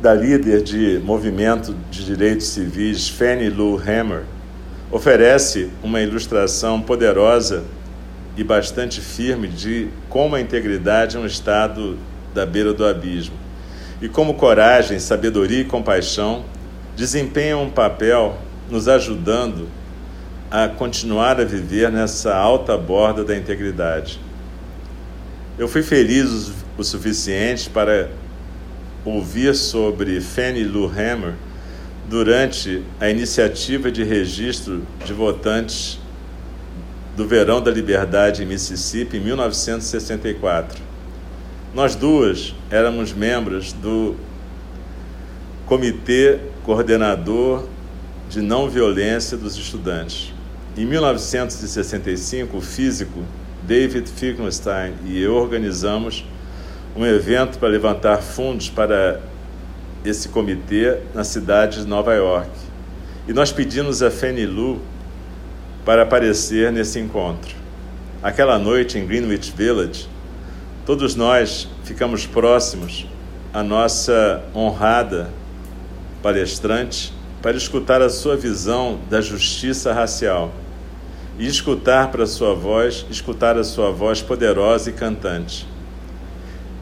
da 0.02 0.12
líder 0.12 0.64
de 0.64 1.00
movimento 1.04 1.72
de 1.88 2.04
direitos 2.04 2.48
civis 2.48 3.08
Fannie 3.08 3.48
Lou 3.48 3.80
Hamer 3.80 4.24
oferece 4.90 5.70
uma 5.80 6.00
ilustração 6.00 6.82
poderosa 6.82 7.62
e 8.36 8.42
bastante 8.42 9.00
firme 9.00 9.46
de 9.46 9.88
como 10.08 10.34
a 10.34 10.40
integridade 10.40 11.16
é 11.16 11.20
um 11.20 11.24
estado 11.24 11.96
da 12.34 12.44
beira 12.44 12.74
do 12.74 12.84
abismo. 12.84 13.36
E 14.00 14.08
como 14.08 14.34
coragem, 14.34 14.98
sabedoria 14.98 15.60
e 15.60 15.64
compaixão 15.64 16.44
desempenham 16.96 17.62
um 17.62 17.70
papel 17.70 18.36
nos 18.68 18.88
ajudando 18.88 19.68
a 20.50 20.66
continuar 20.66 21.40
a 21.40 21.44
viver 21.44 21.92
nessa 21.92 22.34
alta 22.34 22.76
borda 22.76 23.22
da 23.22 23.36
integridade. 23.36 24.18
Eu 25.56 25.68
fui 25.68 25.84
feliz 25.84 26.50
o 26.76 26.82
suficiente 26.82 27.70
para 27.70 28.10
ouvir 29.04 29.54
sobre 29.54 30.20
Fannie 30.20 30.64
Lou 30.64 30.86
Hammer 30.86 31.34
durante 32.08 32.82
a 33.00 33.08
iniciativa 33.08 33.90
de 33.90 34.02
registro 34.04 34.82
de 35.04 35.12
votantes 35.12 35.98
do 37.16 37.26
Verão 37.26 37.60
da 37.60 37.70
Liberdade 37.70 38.42
em 38.42 38.46
Mississippi 38.46 39.16
em 39.16 39.20
1964. 39.20 40.82
Nós 41.74 41.94
duas 41.94 42.54
éramos 42.70 43.12
membros 43.12 43.72
do 43.72 44.14
Comitê 45.66 46.38
Coordenador 46.64 47.66
de 48.28 48.40
Não 48.40 48.68
Violência 48.68 49.36
dos 49.36 49.56
Estudantes. 49.56 50.32
Em 50.76 50.86
1965, 50.86 52.56
o 52.56 52.60
físico 52.60 53.22
David 53.62 54.10
Finkelstein 54.10 54.94
e 55.04 55.20
eu 55.20 55.34
organizamos 55.34 56.24
um 56.96 57.06
evento 57.06 57.58
para 57.58 57.68
levantar 57.68 58.18
fundos 58.18 58.68
para 58.68 59.20
esse 60.04 60.28
comitê 60.28 60.98
na 61.14 61.24
cidade 61.24 61.82
de 61.82 61.86
Nova 61.86 62.14
York. 62.14 62.50
E 63.26 63.32
nós 63.32 63.52
pedimos 63.52 64.02
a 64.02 64.10
Fannie 64.10 64.46
Lou 64.46 64.80
para 65.84 66.02
aparecer 66.02 66.70
nesse 66.72 66.98
encontro. 66.98 67.54
Aquela 68.22 68.58
noite 68.58 68.98
em 68.98 69.06
Greenwich 69.06 69.52
Village, 69.56 70.08
todos 70.84 71.14
nós 71.14 71.68
ficamos 71.84 72.26
próximos 72.26 73.06
à 73.52 73.62
nossa 73.62 74.42
honrada 74.54 75.30
palestrante 76.22 77.12
para 77.40 77.56
escutar 77.56 78.00
a 78.00 78.08
sua 78.08 78.36
visão 78.36 79.00
da 79.10 79.20
justiça 79.20 79.92
racial 79.92 80.52
e 81.38 81.46
escutar 81.46 82.10
para 82.10 82.26
sua 82.26 82.54
voz, 82.54 83.04
escutar 83.10 83.56
a 83.56 83.64
sua 83.64 83.90
voz 83.90 84.22
poderosa 84.22 84.90
e 84.90 84.92
cantante. 84.92 85.71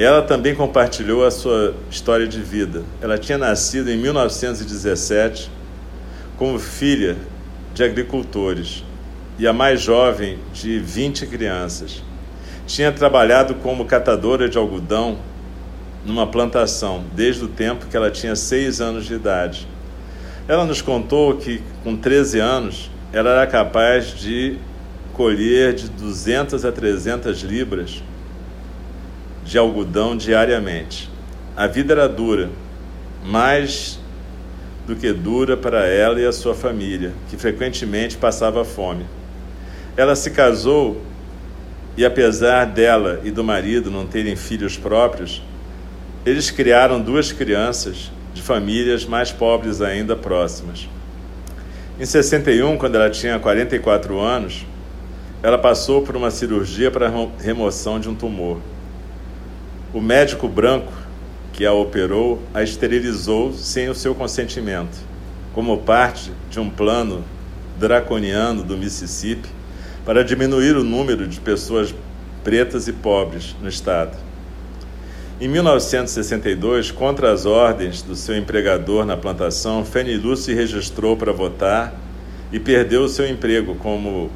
Ela 0.01 0.23
também 0.23 0.55
compartilhou 0.55 1.27
a 1.27 1.31
sua 1.31 1.75
história 1.91 2.27
de 2.27 2.41
vida. 2.41 2.83
Ela 3.03 3.19
tinha 3.19 3.37
nascido 3.37 3.91
em 3.91 3.99
1917 3.99 5.51
como 6.39 6.59
filha 6.59 7.19
de 7.75 7.85
agricultores 7.85 8.83
e 9.39 9.47
a 9.47 9.53
mais 9.53 9.83
jovem 9.83 10.39
de 10.55 10.79
20 10.79 11.27
crianças. 11.27 12.03
Tinha 12.67 12.91
trabalhado 12.91 13.57
como 13.57 13.85
catadora 13.85 14.49
de 14.49 14.57
algodão 14.57 15.19
numa 16.03 16.27
plantação 16.27 17.05
desde 17.15 17.45
o 17.45 17.49
tempo 17.49 17.85
que 17.85 17.95
ela 17.95 18.11
tinha 18.11 18.35
seis 18.35 18.81
anos 18.81 19.05
de 19.05 19.13
idade. 19.13 19.69
Ela 20.49 20.65
nos 20.65 20.81
contou 20.81 21.37
que, 21.37 21.61
com 21.85 21.95
13 21.95 22.39
anos, 22.39 22.91
ela 23.13 23.33
era 23.33 23.47
capaz 23.47 24.19
de 24.19 24.57
colher 25.13 25.75
de 25.75 25.91
200 25.91 26.65
a 26.65 26.73
300 26.73 27.43
libras 27.43 28.03
de 29.51 29.59
algodão 29.59 30.17
diariamente. 30.17 31.11
A 31.57 31.67
vida 31.67 31.93
era 31.93 32.09
dura, 32.09 32.51
mais 33.25 33.99
do 34.87 34.95
que 34.95 35.13
dura 35.13 35.57
para 35.57 35.89
ela 35.89 36.21
e 36.21 36.25
a 36.25 36.31
sua 36.31 36.55
família, 36.55 37.13
que 37.29 37.37
frequentemente 37.37 38.17
passava 38.17 38.65
fome. 38.65 39.05
Ela 39.97 40.15
se 40.15 40.31
casou 40.31 41.03
e, 41.97 42.05
apesar 42.05 42.65
dela 42.65 43.21
e 43.25 43.33
do 43.33 43.43
marido 43.43 43.91
não 43.91 44.07
terem 44.07 44.37
filhos 44.37 44.77
próprios, 44.77 45.43
eles 46.25 46.49
criaram 46.53 47.01
duas 47.01 47.33
crianças 47.33 48.13
de 48.33 48.43
famílias 48.43 49.05
mais 49.05 49.33
pobres 49.33 49.81
ainda 49.81 50.15
próximas. 50.15 50.89
Em 51.99 52.07
61, 52.07 52.79
quando 52.79 52.95
ela 52.95 53.11
tinha 53.11 53.37
44 53.41 54.17
anos, 54.21 54.65
ela 55.43 55.59
passou 55.59 56.03
por 56.03 56.15
uma 56.15 56.31
cirurgia 56.31 56.89
para 56.89 57.13
remoção 57.41 57.99
de 57.99 58.09
um 58.09 58.15
tumor. 58.15 58.61
O 59.93 60.01
médico 60.01 60.47
branco 60.47 60.93
que 61.53 61.67
a 61.67 61.73
operou 61.73 62.41
a 62.55 62.63
esterilizou 62.63 63.53
sem 63.53 63.89
o 63.89 63.95
seu 63.95 64.15
consentimento, 64.15 64.97
como 65.53 65.79
parte 65.79 66.31
de 66.49 66.61
um 66.61 66.71
plano 66.71 67.25
draconiano 67.77 68.63
do 68.63 68.77
Mississippi 68.77 69.49
para 70.05 70.23
diminuir 70.23 70.77
o 70.77 70.85
número 70.85 71.27
de 71.27 71.41
pessoas 71.41 71.93
pretas 72.45 72.87
e 72.87 72.93
pobres 72.93 73.57
no 73.61 73.69
estado. 73.69 74.17
Em 75.41 75.49
1962, 75.49 76.93
contra 76.93 77.33
as 77.33 77.45
ordens 77.45 78.01
do 78.01 78.15
seu 78.15 78.37
empregador 78.37 79.05
na 79.05 79.17
plantação, 79.17 79.85
Fanny 79.85 80.17
Lu 80.17 80.37
se 80.37 80.55
registrou 80.55 81.17
para 81.17 81.33
votar 81.33 81.93
e 82.53 82.61
perdeu 82.61 83.03
o 83.03 83.09
seu 83.09 83.29
emprego 83.29 83.75
como 83.75 84.31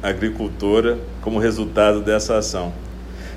agricultora 0.00 0.98
como 1.20 1.40
resultado 1.40 2.00
dessa 2.00 2.38
ação. 2.38 2.72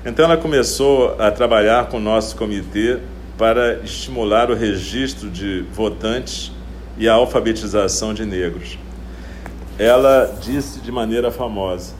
Então 0.04 0.24
ela 0.24 0.36
começou 0.36 1.14
a 1.16 1.30
trabalhar 1.30 1.86
com 1.86 1.98
o 1.98 2.00
nosso 2.00 2.34
comitê 2.34 2.98
para 3.38 3.74
estimular 3.84 4.50
o 4.50 4.54
registro 4.54 5.30
de 5.30 5.64
votantes 5.72 6.50
e 6.98 7.08
a 7.08 7.14
alfabetização 7.14 8.12
de 8.12 8.26
negros. 8.26 8.76
Ela 9.78 10.36
disse 10.42 10.80
de 10.80 10.90
maneira 10.90 11.30
famosa: 11.30 11.94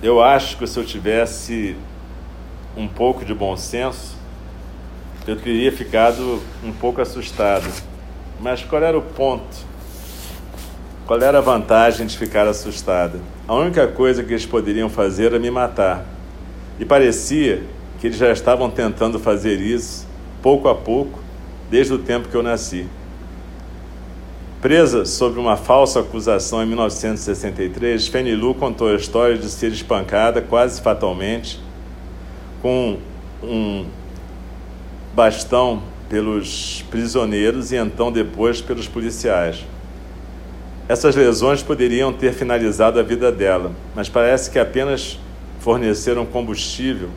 Eu 0.00 0.22
acho 0.22 0.56
que 0.56 0.64
se 0.68 0.78
eu 0.78 0.84
tivesse 0.84 1.76
um 2.76 2.86
pouco 2.86 3.24
de 3.24 3.34
bom 3.34 3.56
senso, 3.56 4.16
eu 5.26 5.34
teria 5.34 5.72
ficado 5.72 6.40
um 6.62 6.72
pouco 6.72 7.00
assustado. 7.00 7.68
Mas 8.40 8.62
qual 8.62 8.84
era 8.84 8.96
o 8.96 9.02
ponto? 9.02 9.56
Qual 11.08 11.20
era 11.20 11.38
a 11.38 11.40
vantagem 11.40 12.06
de 12.06 12.16
ficar 12.16 12.46
assustada? 12.46 13.18
A 13.48 13.54
única 13.54 13.88
coisa 13.88 14.22
que 14.22 14.32
eles 14.32 14.46
poderiam 14.46 14.88
fazer 14.88 15.26
era 15.26 15.40
me 15.40 15.50
matar. 15.50 16.11
E 16.78 16.84
parecia 16.84 17.62
que 18.00 18.08
eles 18.08 18.16
já 18.16 18.32
estavam 18.32 18.68
tentando 18.70 19.18
fazer 19.18 19.60
isso, 19.60 20.06
pouco 20.42 20.68
a 20.68 20.74
pouco, 20.74 21.20
desde 21.70 21.92
o 21.94 21.98
tempo 21.98 22.28
que 22.28 22.34
eu 22.34 22.42
nasci. 22.42 22.86
Presa 24.60 25.04
sob 25.04 25.38
uma 25.40 25.56
falsa 25.56 26.00
acusação 26.00 26.62
em 26.62 26.66
1963, 26.66 28.06
Fenilu 28.08 28.54
contou 28.54 28.88
a 28.88 28.94
história 28.94 29.36
de 29.36 29.48
ser 29.48 29.72
espancada 29.72 30.40
quase 30.40 30.80
fatalmente 30.80 31.60
com 32.60 32.96
um 33.42 33.84
bastão 35.14 35.82
pelos 36.08 36.84
prisioneiros 36.90 37.72
e 37.72 37.76
então 37.76 38.12
depois 38.12 38.60
pelos 38.60 38.86
policiais. 38.86 39.64
Essas 40.88 41.16
lesões 41.16 41.62
poderiam 41.62 42.12
ter 42.12 42.32
finalizado 42.32 43.00
a 43.00 43.02
vida 43.02 43.32
dela, 43.32 43.72
mas 43.94 44.08
parece 44.08 44.50
que 44.50 44.58
apenas 44.58 45.18
forneceram 45.62 46.26
combustível 46.26 47.08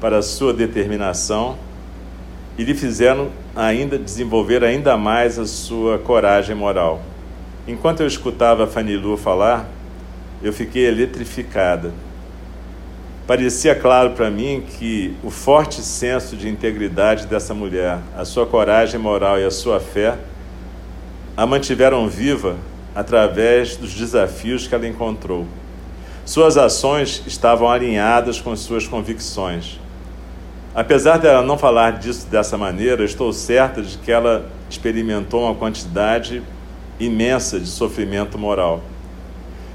para 0.00 0.22
sua 0.22 0.54
determinação 0.54 1.58
e 2.56 2.62
lhe 2.62 2.72
fizeram 2.72 3.28
ainda 3.56 3.98
desenvolver 3.98 4.62
ainda 4.62 4.96
mais 4.96 5.36
a 5.36 5.44
sua 5.44 5.98
coragem 5.98 6.54
moral. 6.54 7.02
Enquanto 7.66 8.00
eu 8.00 8.06
escutava 8.06 8.68
Fanilu 8.68 9.16
falar, 9.16 9.68
eu 10.40 10.52
fiquei 10.52 10.86
eletrificada. 10.86 11.92
Parecia 13.26 13.74
claro 13.74 14.10
para 14.10 14.30
mim 14.30 14.62
que 14.78 15.14
o 15.24 15.28
forte 15.30 15.82
senso 15.82 16.36
de 16.36 16.48
integridade 16.48 17.26
dessa 17.26 17.52
mulher, 17.52 17.98
a 18.16 18.24
sua 18.24 18.46
coragem 18.46 19.00
moral 19.00 19.40
e 19.40 19.44
a 19.44 19.50
sua 19.50 19.80
fé 19.80 20.16
a 21.36 21.44
mantiveram 21.44 22.08
viva 22.08 22.56
através 22.94 23.76
dos 23.76 23.92
desafios 23.92 24.68
que 24.68 24.74
ela 24.74 24.86
encontrou. 24.86 25.46
Suas 26.28 26.58
ações 26.58 27.22
estavam 27.26 27.70
alinhadas 27.70 28.38
com 28.38 28.54
suas 28.54 28.86
convicções. 28.86 29.80
Apesar 30.74 31.16
dela 31.16 31.40
não 31.40 31.56
falar 31.56 31.92
disso 31.92 32.26
dessa 32.26 32.58
maneira, 32.58 33.02
estou 33.02 33.32
certa 33.32 33.80
de 33.80 33.96
que 33.96 34.12
ela 34.12 34.46
experimentou 34.68 35.44
uma 35.44 35.54
quantidade 35.54 36.42
imensa 37.00 37.58
de 37.58 37.66
sofrimento 37.66 38.36
moral. 38.36 38.82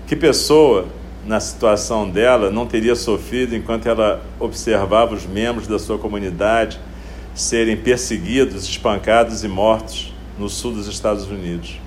Que 0.05 0.15
pessoa 0.15 0.85
na 1.25 1.39
situação 1.39 2.07
dela, 2.07 2.51
não 2.51 2.67
teria 2.67 2.93
sofrido 2.93 3.55
enquanto 3.55 3.87
ela 3.89 4.21
observava 4.39 5.15
os 5.15 5.25
membros 5.25 5.67
da 5.67 5.79
sua 5.79 5.97
comunidade 5.97 6.79
serem 7.33 7.77
perseguidos, 7.77 8.69
espancados 8.69 9.43
e 9.43 9.47
mortos 9.47 10.13
no 10.37 10.47
sul 10.47 10.73
dos 10.73 10.85
Estados 10.85 11.25
Unidos. 11.25 11.81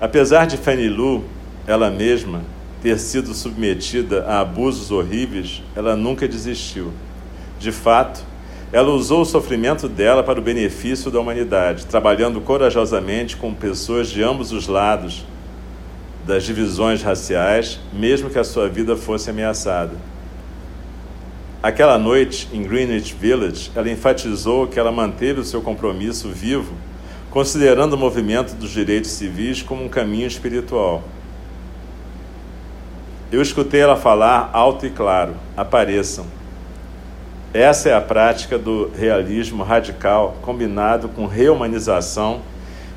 Apesar 0.00 0.48
de 0.48 0.56
Fanny 0.56 0.88
Lou, 0.88 1.22
ela 1.64 1.92
mesma, 1.92 2.42
ter 2.82 2.98
sido 2.98 3.34
submetida 3.34 4.24
a 4.24 4.40
abusos 4.40 4.90
horríveis, 4.90 5.62
ela 5.74 5.96
nunca 5.96 6.28
desistiu. 6.28 6.92
De 7.58 7.72
fato, 7.72 8.24
ela 8.72 8.90
usou 8.92 9.22
o 9.22 9.24
sofrimento 9.24 9.88
dela 9.88 10.22
para 10.22 10.38
o 10.38 10.42
benefício 10.42 11.10
da 11.10 11.18
humanidade, 11.18 11.86
trabalhando 11.86 12.40
corajosamente 12.40 13.36
com 13.36 13.52
pessoas 13.54 14.08
de 14.08 14.22
ambos 14.22 14.52
os 14.52 14.68
lados 14.68 15.24
das 16.26 16.44
divisões 16.44 17.02
raciais, 17.02 17.80
mesmo 17.92 18.28
que 18.28 18.38
a 18.38 18.44
sua 18.44 18.68
vida 18.68 18.94
fosse 18.96 19.30
ameaçada. 19.30 19.92
Aquela 21.62 21.98
noite, 21.98 22.48
em 22.52 22.62
Greenwich 22.62 23.14
Village, 23.14 23.72
ela 23.74 23.90
enfatizou 23.90 24.66
que 24.66 24.78
ela 24.78 24.92
manteve 24.92 25.40
o 25.40 25.44
seu 25.44 25.62
compromisso 25.62 26.28
vivo, 26.28 26.74
considerando 27.30 27.94
o 27.94 27.98
movimento 27.98 28.54
dos 28.54 28.70
direitos 28.70 29.10
civis 29.10 29.62
como 29.62 29.84
um 29.84 29.88
caminho 29.88 30.26
espiritual. 30.26 31.02
Eu 33.30 33.42
escutei 33.42 33.80
ela 33.80 33.96
falar 33.96 34.48
alto 34.54 34.86
e 34.86 34.90
claro: 34.90 35.34
apareçam. 35.54 36.26
Essa 37.52 37.90
é 37.90 37.94
a 37.94 38.00
prática 38.00 38.58
do 38.58 38.90
realismo 38.96 39.62
radical 39.62 40.36
combinado 40.40 41.08
com 41.10 41.26
reumanização 41.26 42.40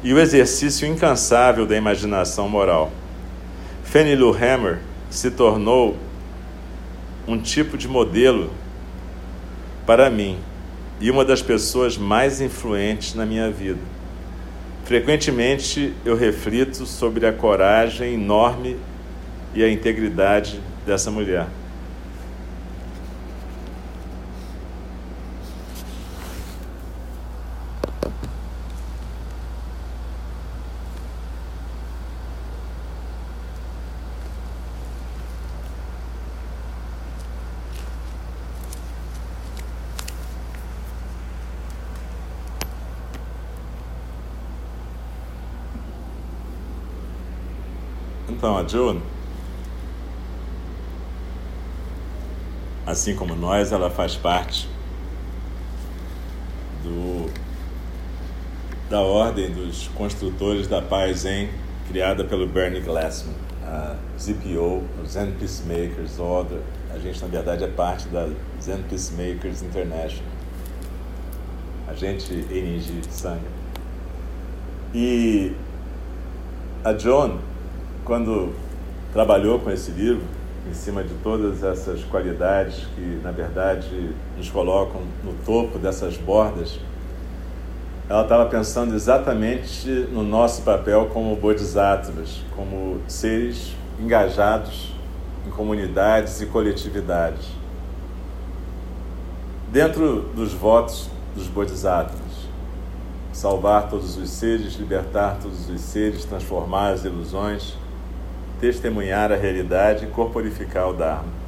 e 0.01 0.13
o 0.13 0.19
exercício 0.19 0.87
incansável 0.87 1.65
da 1.65 1.75
imaginação 1.75 2.47
moral. 2.47 2.91
Fanny 3.83 4.13
Hammer 4.13 4.79
se 5.09 5.31
tornou 5.31 5.97
um 7.27 7.37
tipo 7.37 7.77
de 7.77 7.87
modelo 7.87 8.51
para 9.85 10.09
mim 10.09 10.37
e 11.01 11.11
uma 11.11 11.25
das 11.25 11.41
pessoas 11.41 11.97
mais 11.97 12.39
influentes 12.39 13.15
na 13.15 13.25
minha 13.25 13.51
vida. 13.51 13.79
Frequentemente 14.85 15.93
eu 16.05 16.15
reflito 16.15 16.85
sobre 16.85 17.25
a 17.25 17.33
coragem 17.33 18.13
enorme 18.13 18.77
e 19.53 19.63
a 19.63 19.69
integridade 19.69 20.61
dessa 20.85 21.11
mulher. 21.11 21.47
Então, 48.41 48.57
a 48.57 48.63
June, 48.67 48.99
assim 52.91 53.15
como 53.15 53.35
nós, 53.35 53.71
ela 53.71 53.89
faz 53.89 54.15
parte 54.15 54.69
do, 56.83 57.29
da 58.89 58.99
ordem 58.99 59.51
dos 59.51 59.87
construtores 59.89 60.67
da 60.67 60.81
paz 60.81 61.25
em 61.25 61.49
criada 61.87 62.23
pelo 62.23 62.47
Bernie 62.47 62.81
Glassman, 62.81 63.35
a 63.65 63.95
ZPO, 64.19 64.83
os 65.03 65.11
Zen 65.11 65.31
Peacemakers 65.31 66.19
Order. 66.19 66.59
A 66.93 66.99
gente, 66.99 67.21
na 67.21 67.27
verdade, 67.27 67.63
é 67.63 67.67
parte 67.67 68.07
da 68.09 68.29
Zen 68.61 68.83
Peacemakers 68.83 69.63
International. 69.63 70.29
A 71.87 71.93
gente 71.93 72.33
NG 72.33 73.01
Sangha. 73.09 73.39
E 74.93 75.55
a 76.83 76.93
John 76.93 77.39
quando 78.03 78.53
trabalhou 79.13 79.59
com 79.59 79.71
esse 79.71 79.91
livro, 79.91 80.23
em 80.69 80.73
cima 80.73 81.03
de 81.03 81.13
todas 81.15 81.63
essas 81.63 82.03
qualidades 82.03 82.85
que, 82.95 83.19
na 83.23 83.31
verdade, 83.31 84.13
nos 84.37 84.49
colocam 84.49 85.01
no 85.23 85.33
topo 85.45 85.79
dessas 85.79 86.17
bordas, 86.17 86.79
ela 88.07 88.23
estava 88.23 88.45
pensando 88.47 88.93
exatamente 88.93 89.87
no 90.11 90.23
nosso 90.23 90.63
papel 90.63 91.09
como 91.13 91.35
bodhisattvas, 91.35 92.41
como 92.55 92.99
seres 93.07 93.73
engajados 93.99 94.93
em 95.47 95.49
comunidades 95.49 96.41
e 96.41 96.45
coletividades. 96.45 97.47
Dentro 99.71 100.23
dos 100.35 100.53
votos 100.53 101.09
dos 101.33 101.47
bodhisattvas, 101.47 102.19
salvar 103.31 103.89
todos 103.89 104.17
os 104.17 104.29
seres, 104.29 104.75
libertar 104.75 105.37
todos 105.41 105.69
os 105.69 105.79
seres, 105.79 106.25
transformar 106.25 106.89
as 106.89 107.05
ilusões, 107.05 107.77
testemunhar 108.61 109.31
a 109.31 109.35
realidade 109.35 110.05
e 110.05 110.07
corporificar 110.07 110.87
o 110.87 110.93
Dharma. 110.93 111.41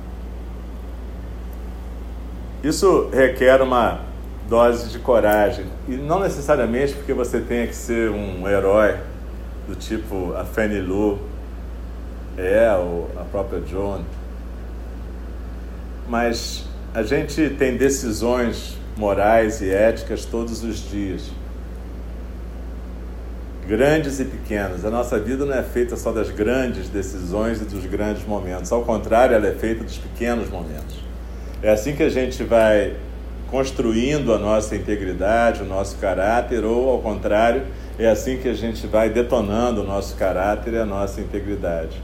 Isso 2.63 3.09
requer 3.13 3.61
uma 3.61 4.01
dose 4.49 4.89
de 4.89 4.99
coragem, 4.99 5.65
e 5.87 5.91
não 5.91 6.19
necessariamente 6.19 6.93
porque 6.93 7.13
você 7.13 7.39
tenha 7.39 7.67
que 7.67 7.75
ser 7.75 8.09
um 8.09 8.47
herói 8.49 8.97
do 9.67 9.75
tipo 9.75 10.33
a 10.33 10.43
Fanny 10.43 10.81
Lou 10.81 11.19
é, 12.37 12.73
ou 12.73 13.09
a 13.15 13.23
própria 13.23 13.61
Joan, 13.65 14.01
mas 16.09 16.65
a 16.93 17.03
gente 17.03 17.51
tem 17.51 17.77
decisões 17.77 18.77
morais 18.97 19.61
e 19.61 19.69
éticas 19.69 20.25
todos 20.25 20.63
os 20.63 20.89
dias 20.89 21.31
grandes 23.67 24.19
e 24.19 24.25
pequenas. 24.25 24.85
A 24.85 24.89
nossa 24.89 25.19
vida 25.19 25.45
não 25.45 25.53
é 25.53 25.63
feita 25.63 25.95
só 25.95 26.11
das 26.11 26.29
grandes 26.29 26.89
decisões 26.89 27.61
e 27.61 27.65
dos 27.65 27.85
grandes 27.85 28.25
momentos. 28.25 28.71
Ao 28.71 28.83
contrário, 28.83 29.35
ela 29.35 29.47
é 29.47 29.53
feita 29.53 29.83
dos 29.83 29.97
pequenos 29.97 30.49
momentos. 30.49 30.97
É 31.61 31.69
assim 31.69 31.95
que 31.95 32.03
a 32.03 32.09
gente 32.09 32.43
vai 32.43 32.95
construindo 33.49 34.33
a 34.33 34.39
nossa 34.39 34.75
integridade, 34.75 35.61
o 35.61 35.65
nosso 35.65 35.97
caráter, 35.97 36.65
ou 36.65 36.89
ao 36.89 36.99
contrário, 36.99 37.63
é 37.99 38.07
assim 38.09 38.37
que 38.37 38.49
a 38.49 38.53
gente 38.53 38.87
vai 38.87 39.09
detonando 39.09 39.81
o 39.81 39.83
nosso 39.85 40.15
caráter 40.15 40.73
e 40.73 40.77
a 40.77 40.85
nossa 40.85 41.21
integridade. 41.21 42.01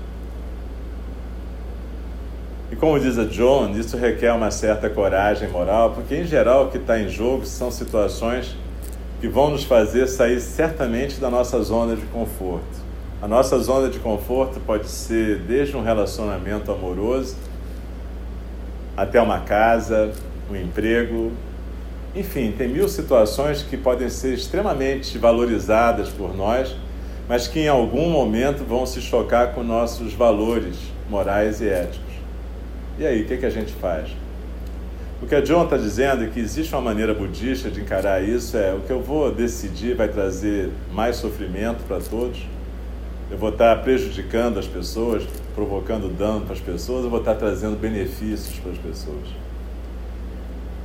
E 2.72 2.76
como 2.76 3.00
diz 3.00 3.18
a 3.18 3.26
John, 3.26 3.72
isso 3.72 3.98
requer 3.98 4.32
uma 4.32 4.52
certa 4.52 4.90
coragem 4.90 5.50
moral, 5.50 5.92
porque 5.92 6.16
em 6.16 6.26
geral 6.26 6.66
o 6.66 6.70
que 6.70 6.78
está 6.78 7.00
em 7.00 7.10
jogo 7.10 7.46
são 7.46 7.72
situações 7.72 8.56
que 9.20 9.28
vão 9.28 9.50
nos 9.50 9.64
fazer 9.64 10.08
sair 10.08 10.40
certamente 10.40 11.20
da 11.20 11.30
nossa 11.30 11.62
zona 11.62 11.96
de 11.96 12.06
conforto. 12.08 12.90
A 13.22 13.28
nossa 13.28 13.60
zona 13.60 13.90
de 13.90 14.00
conforto 14.00 14.60
pode 14.62 14.88
ser 14.88 15.40
desde 15.40 15.76
um 15.76 15.84
relacionamento 15.84 16.72
amoroso 16.72 17.36
até 18.96 19.22
uma 19.22 19.42
casa, 19.42 20.12
um 20.50 20.56
emprego, 20.56 21.32
enfim, 22.16 22.54
tem 22.58 22.68
mil 22.68 22.90
situações 22.90 23.62
que 23.62 23.78
podem 23.78 24.10
ser 24.10 24.34
extremamente 24.34 25.18
valorizadas 25.18 26.10
por 26.10 26.36
nós, 26.36 26.76
mas 27.28 27.48
que 27.48 27.60
em 27.60 27.68
algum 27.68 28.10
momento 28.10 28.66
vão 28.66 28.86
se 28.86 29.00
chocar 29.00 29.54
com 29.54 29.64
nossos 29.64 30.14
valores 30.14 30.76
morais 31.10 31.62
e 31.62 31.70
éticos. 31.70 32.14
E 32.98 33.06
aí, 33.06 33.22
o 33.22 33.28
que, 33.28 33.38
que 33.38 33.46
a 33.46 33.50
gente 33.50 33.72
faz? 33.74 34.10
O 35.22 35.28
que 35.28 35.36
a 35.36 35.42
John 35.42 35.66
está 35.66 35.76
dizendo 35.76 36.24
é 36.24 36.28
que 36.28 36.40
existe 36.40 36.74
uma 36.74 36.82
maneira 36.82 37.14
budista 37.14 37.70
de 37.70 37.82
encarar 37.82 38.24
isso, 38.24 38.56
é 38.56 38.74
o 38.74 38.80
que 38.80 38.90
eu 38.90 39.02
vou 39.02 39.30
decidir 39.30 39.94
vai 39.94 40.08
trazer 40.08 40.70
mais 40.94 41.18
sofrimento 41.18 41.84
para 41.86 42.00
todos, 42.00 42.48
eu 43.30 43.38
vou 43.38 43.50
estar 43.50 43.76
tá 43.76 43.84
prejudicando 43.84 44.58
as 44.58 44.66
pessoas, 44.66 45.28
provocando 45.54 46.08
dano 46.08 46.46
para 46.46 46.54
as 46.54 46.62
pessoas, 46.62 47.04
eu 47.04 47.10
vou 47.10 47.20
estar 47.20 47.34
tá 47.34 47.40
trazendo 47.40 47.76
benefícios 47.76 48.58
para 48.60 48.72
as 48.72 48.78
pessoas. 48.78 49.28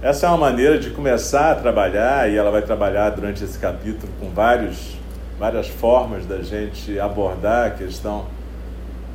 Essa 0.03 0.27
é 0.27 0.29
uma 0.31 0.39
maneira 0.39 0.81
de 0.81 0.91
começar 0.91 1.53
a 1.53 1.55
trabalhar, 1.55 2.29
e 2.29 2.37
ela 2.37 2.51
vai 2.51 2.63
trabalhar 2.63 3.11
durante 3.11 3.45
esse 3.45 3.57
capítulo 3.57 4.13
com 4.19 4.31
vários, 4.31 4.97
várias 5.39 5.69
formas 5.69 6.27
da 6.27 6.43
gente 6.43 6.99
abordar 6.99 7.69
a 7.69 7.71
questão 7.71 8.27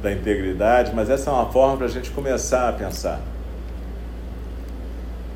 da 0.02 0.14
integridade, 0.14 0.94
mas 0.96 1.10
essa 1.10 1.30
é 1.30 1.34
uma 1.34 1.48
forma 1.48 1.76
para 1.76 1.88
a 1.88 1.90
gente 1.90 2.10
começar 2.10 2.70
a 2.70 2.72
pensar 2.72 3.20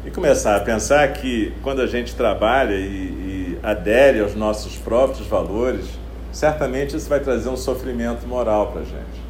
e 0.05 0.11
começar 0.11 0.57
a 0.57 0.59
pensar 0.59 1.07
que 1.13 1.53
quando 1.61 1.81
a 1.81 1.87
gente 1.87 2.13
trabalha 2.13 2.75
e, 2.75 3.57
e 3.57 3.59
adere 3.63 4.19
aos 4.19 4.35
nossos 4.35 4.75
próprios 4.75 5.25
valores, 5.27 5.85
certamente 6.31 6.95
isso 6.95 7.07
vai 7.07 7.21
trazer 7.21 7.47
um 7.47 7.55
sofrimento 7.55 8.27
moral 8.27 8.71
para 8.71 8.81
a 8.81 8.85
gente. 8.85 9.23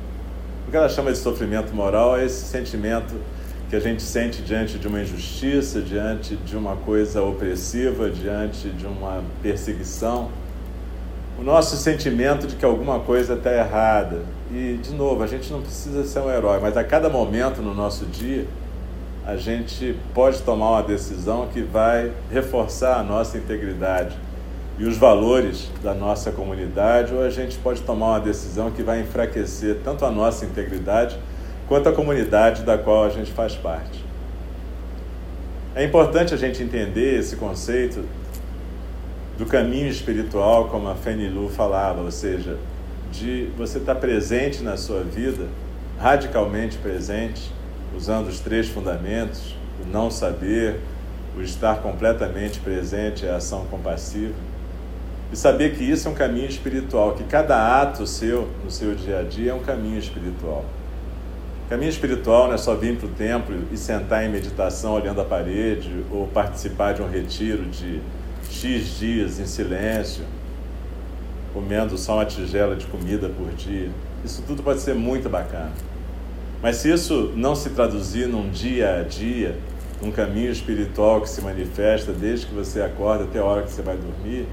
O 0.67 0.71
que 0.71 0.77
ela 0.77 0.89
chama 0.89 1.11
de 1.11 1.17
sofrimento 1.19 1.75
moral 1.75 2.17
é 2.17 2.25
esse 2.25 2.45
sentimento 2.45 3.13
que 3.69 3.75
a 3.75 3.79
gente 3.79 4.01
sente 4.01 4.41
diante 4.41 4.79
de 4.79 4.87
uma 4.87 5.01
injustiça, 5.01 5.81
diante 5.81 6.35
de 6.35 6.55
uma 6.55 6.75
coisa 6.75 7.21
opressiva, 7.21 8.09
diante 8.09 8.69
de 8.69 8.85
uma 8.85 9.23
perseguição. 9.41 10.29
O 11.39 11.43
nosso 11.43 11.75
sentimento 11.77 12.47
de 12.47 12.55
que 12.55 12.65
alguma 12.65 12.99
coisa 12.99 13.33
está 13.33 13.51
errada. 13.51 14.21
E, 14.51 14.79
de 14.81 14.93
novo, 14.93 15.23
a 15.23 15.27
gente 15.27 15.51
não 15.51 15.61
precisa 15.61 16.03
ser 16.03 16.19
um 16.19 16.31
herói, 16.31 16.59
mas 16.59 16.77
a 16.77 16.83
cada 16.83 17.09
momento 17.09 17.61
no 17.61 17.73
nosso 17.73 18.05
dia, 18.05 18.45
a 19.25 19.37
gente 19.37 19.95
pode 20.13 20.41
tomar 20.41 20.71
uma 20.71 20.83
decisão 20.83 21.47
que 21.47 21.61
vai 21.61 22.11
reforçar 22.29 22.99
a 22.99 23.03
nossa 23.03 23.37
integridade 23.37 24.17
e 24.77 24.85
os 24.85 24.97
valores 24.97 25.69
da 25.81 25.93
nossa 25.93 26.31
comunidade, 26.31 27.13
ou 27.13 27.21
a 27.21 27.29
gente 27.29 27.57
pode 27.57 27.81
tomar 27.81 28.07
uma 28.07 28.19
decisão 28.19 28.71
que 28.71 28.83
vai 28.83 29.01
enfraquecer 29.01 29.77
tanto 29.83 30.03
a 30.03 30.11
nossa 30.11 30.45
integridade 30.45 31.17
quanto 31.67 31.87
a 31.87 31.93
comunidade 31.93 32.63
da 32.63 32.77
qual 32.77 33.05
a 33.05 33.09
gente 33.09 33.31
faz 33.31 33.55
parte. 33.55 34.03
É 35.75 35.83
importante 35.83 36.33
a 36.33 36.37
gente 36.37 36.61
entender 36.61 37.19
esse 37.19 37.35
conceito 37.35 38.03
do 39.37 39.45
caminho 39.45 39.87
espiritual, 39.87 40.67
como 40.67 40.87
a 40.89 40.95
Fanny 40.95 41.29
Lu 41.29 41.49
falava, 41.49 42.01
ou 42.01 42.11
seja, 42.11 42.57
de 43.11 43.49
você 43.57 43.77
estar 43.77 43.95
presente 43.95 44.61
na 44.61 44.75
sua 44.75 45.01
vida, 45.01 45.47
radicalmente 45.97 46.77
presente, 46.77 47.52
usando 47.95 48.27
os 48.27 48.39
três 48.39 48.67
fundamentos: 48.67 49.55
o 49.83 49.89
não 49.89 50.09
saber, 50.09 50.79
o 51.37 51.41
estar 51.41 51.77
completamente 51.81 52.59
presente, 52.59 53.27
a 53.27 53.37
ação 53.37 53.65
compassiva. 53.65 54.33
E 55.31 55.35
saber 55.35 55.75
que 55.75 55.83
isso 55.83 56.07
é 56.07 56.11
um 56.11 56.13
caminho 56.13 56.47
espiritual, 56.47 57.13
que 57.13 57.23
cada 57.23 57.81
ato 57.81 58.05
seu 58.05 58.47
no 58.63 58.69
seu 58.69 58.93
dia 58.93 59.19
a 59.19 59.23
dia 59.23 59.51
é 59.51 59.53
um 59.53 59.61
caminho 59.61 59.97
espiritual. 59.97 60.63
Caminho 61.69 61.89
espiritual 61.89 62.47
não 62.47 62.53
é 62.53 62.57
só 62.57 62.75
vir 62.75 62.97
para 62.97 63.07
o 63.07 63.09
templo 63.09 63.55
e 63.71 63.77
sentar 63.77 64.23
em 64.23 64.29
meditação 64.29 64.93
olhando 64.93 65.21
a 65.21 65.25
parede 65.25 66.03
ou 66.11 66.27
participar 66.27 66.93
de 66.93 67.01
um 67.01 67.09
retiro 67.09 67.65
de 67.65 67.99
X 68.47 68.99
dias 68.99 69.39
em 69.39 69.47
silêncio, 69.47 70.23
comendo 71.51 71.97
só 71.97 72.15
uma 72.15 72.25
tigela 72.25 72.75
de 72.75 72.85
comida 72.85 73.27
por 73.29 73.49
dia. 73.55 73.89
Isso 74.23 74.43
tudo 74.45 74.61
pode 74.61 74.81
ser 74.81 74.93
muito 74.93 75.29
bacana. 75.29 75.71
Mas 76.63 76.77
se 76.77 76.89
isso 76.89 77.33
não 77.35 77.55
se 77.55 77.71
traduzir 77.71 78.25
num 78.25 78.49
dia 78.49 79.01
a 79.01 79.03
dia, 79.03 79.57
num 80.01 80.11
caminho 80.11 80.49
espiritual 80.49 81.19
que 81.19 81.29
se 81.29 81.41
manifesta 81.41 82.13
desde 82.13 82.45
que 82.45 82.55
você 82.55 82.81
acorda 82.81 83.25
até 83.25 83.39
a 83.39 83.43
hora 83.43 83.63
que 83.63 83.71
você 83.71 83.81
vai 83.81 83.97
dormir, 83.97 84.47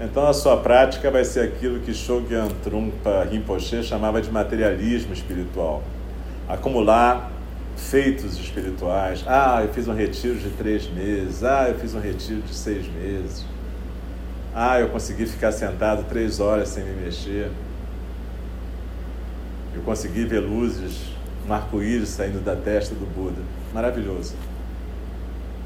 então 0.00 0.28
a 0.28 0.32
sua 0.32 0.56
prática 0.56 1.10
vai 1.10 1.24
ser 1.24 1.40
aquilo 1.40 1.80
que 1.80 1.92
Shogyan 1.92 2.46
Trungpa 2.62 3.26
Rinpoche 3.28 3.82
chamava 3.82 4.22
de 4.22 4.30
materialismo 4.30 5.12
espiritual. 5.12 5.82
Acumular 6.48 7.32
feitos 7.76 8.38
espirituais. 8.38 9.24
Ah, 9.26 9.60
eu 9.62 9.72
fiz 9.72 9.88
um 9.88 9.94
retiro 9.94 10.36
de 10.36 10.50
três 10.50 10.88
meses. 10.88 11.42
Ah, 11.42 11.68
eu 11.68 11.74
fiz 11.80 11.96
um 11.96 12.00
retiro 12.00 12.42
de 12.42 12.54
seis 12.54 12.86
meses. 12.86 13.44
Ah, 14.54 14.78
eu 14.78 14.88
consegui 14.88 15.26
ficar 15.26 15.50
sentado 15.50 16.04
três 16.08 16.38
horas 16.38 16.68
sem 16.68 16.84
me 16.84 16.92
mexer. 16.92 17.50
Eu 19.74 19.82
consegui 19.82 20.24
ver 20.24 20.38
luzes, 20.38 21.13
um 21.48 21.52
arco-íris 21.52 22.08
saindo 22.08 22.40
da 22.40 22.56
testa 22.56 22.94
do 22.94 23.06
Buda. 23.06 23.40
Maravilhoso. 23.72 24.34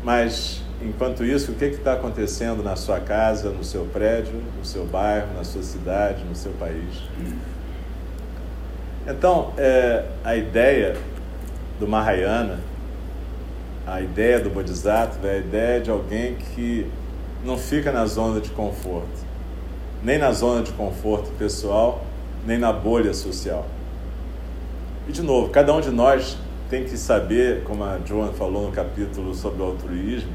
Mas, 0.02 0.62
enquanto 0.82 1.24
isso, 1.24 1.52
o 1.52 1.54
que 1.54 1.64
está 1.66 1.94
acontecendo 1.94 2.62
na 2.62 2.76
sua 2.76 3.00
casa, 3.00 3.50
no 3.50 3.64
seu 3.64 3.84
prédio, 3.86 4.34
no 4.56 4.64
seu 4.64 4.84
bairro, 4.86 5.28
na 5.36 5.44
sua 5.44 5.62
cidade, 5.62 6.24
no 6.24 6.34
seu 6.34 6.52
país? 6.52 7.02
Então, 9.06 9.52
é, 9.56 10.04
a 10.24 10.36
ideia 10.36 10.96
do 11.80 11.88
Mahayana, 11.88 12.60
a 13.86 14.00
ideia 14.00 14.38
do 14.38 14.50
Bodhisattva 14.50 15.26
é 15.26 15.36
a 15.36 15.38
ideia 15.38 15.80
de 15.80 15.90
alguém 15.90 16.34
que 16.54 16.86
não 17.44 17.56
fica 17.56 17.90
na 17.90 18.04
zona 18.04 18.40
de 18.40 18.50
conforto, 18.50 19.26
nem 20.02 20.18
na 20.18 20.32
zona 20.32 20.62
de 20.62 20.72
conforto 20.72 21.30
pessoal, 21.38 22.04
nem 22.46 22.58
na 22.58 22.72
bolha 22.72 23.14
social. 23.14 23.66
E 25.08 25.12
de 25.12 25.22
novo, 25.22 25.48
cada 25.48 25.74
um 25.74 25.80
de 25.80 25.90
nós 25.90 26.36
tem 26.68 26.84
que 26.84 26.98
saber, 26.98 27.64
como 27.64 27.82
a 27.82 27.98
Joan 28.04 28.30
falou 28.34 28.66
no 28.66 28.72
capítulo 28.72 29.34
sobre 29.34 29.62
o 29.62 29.64
altruísmo, 29.64 30.30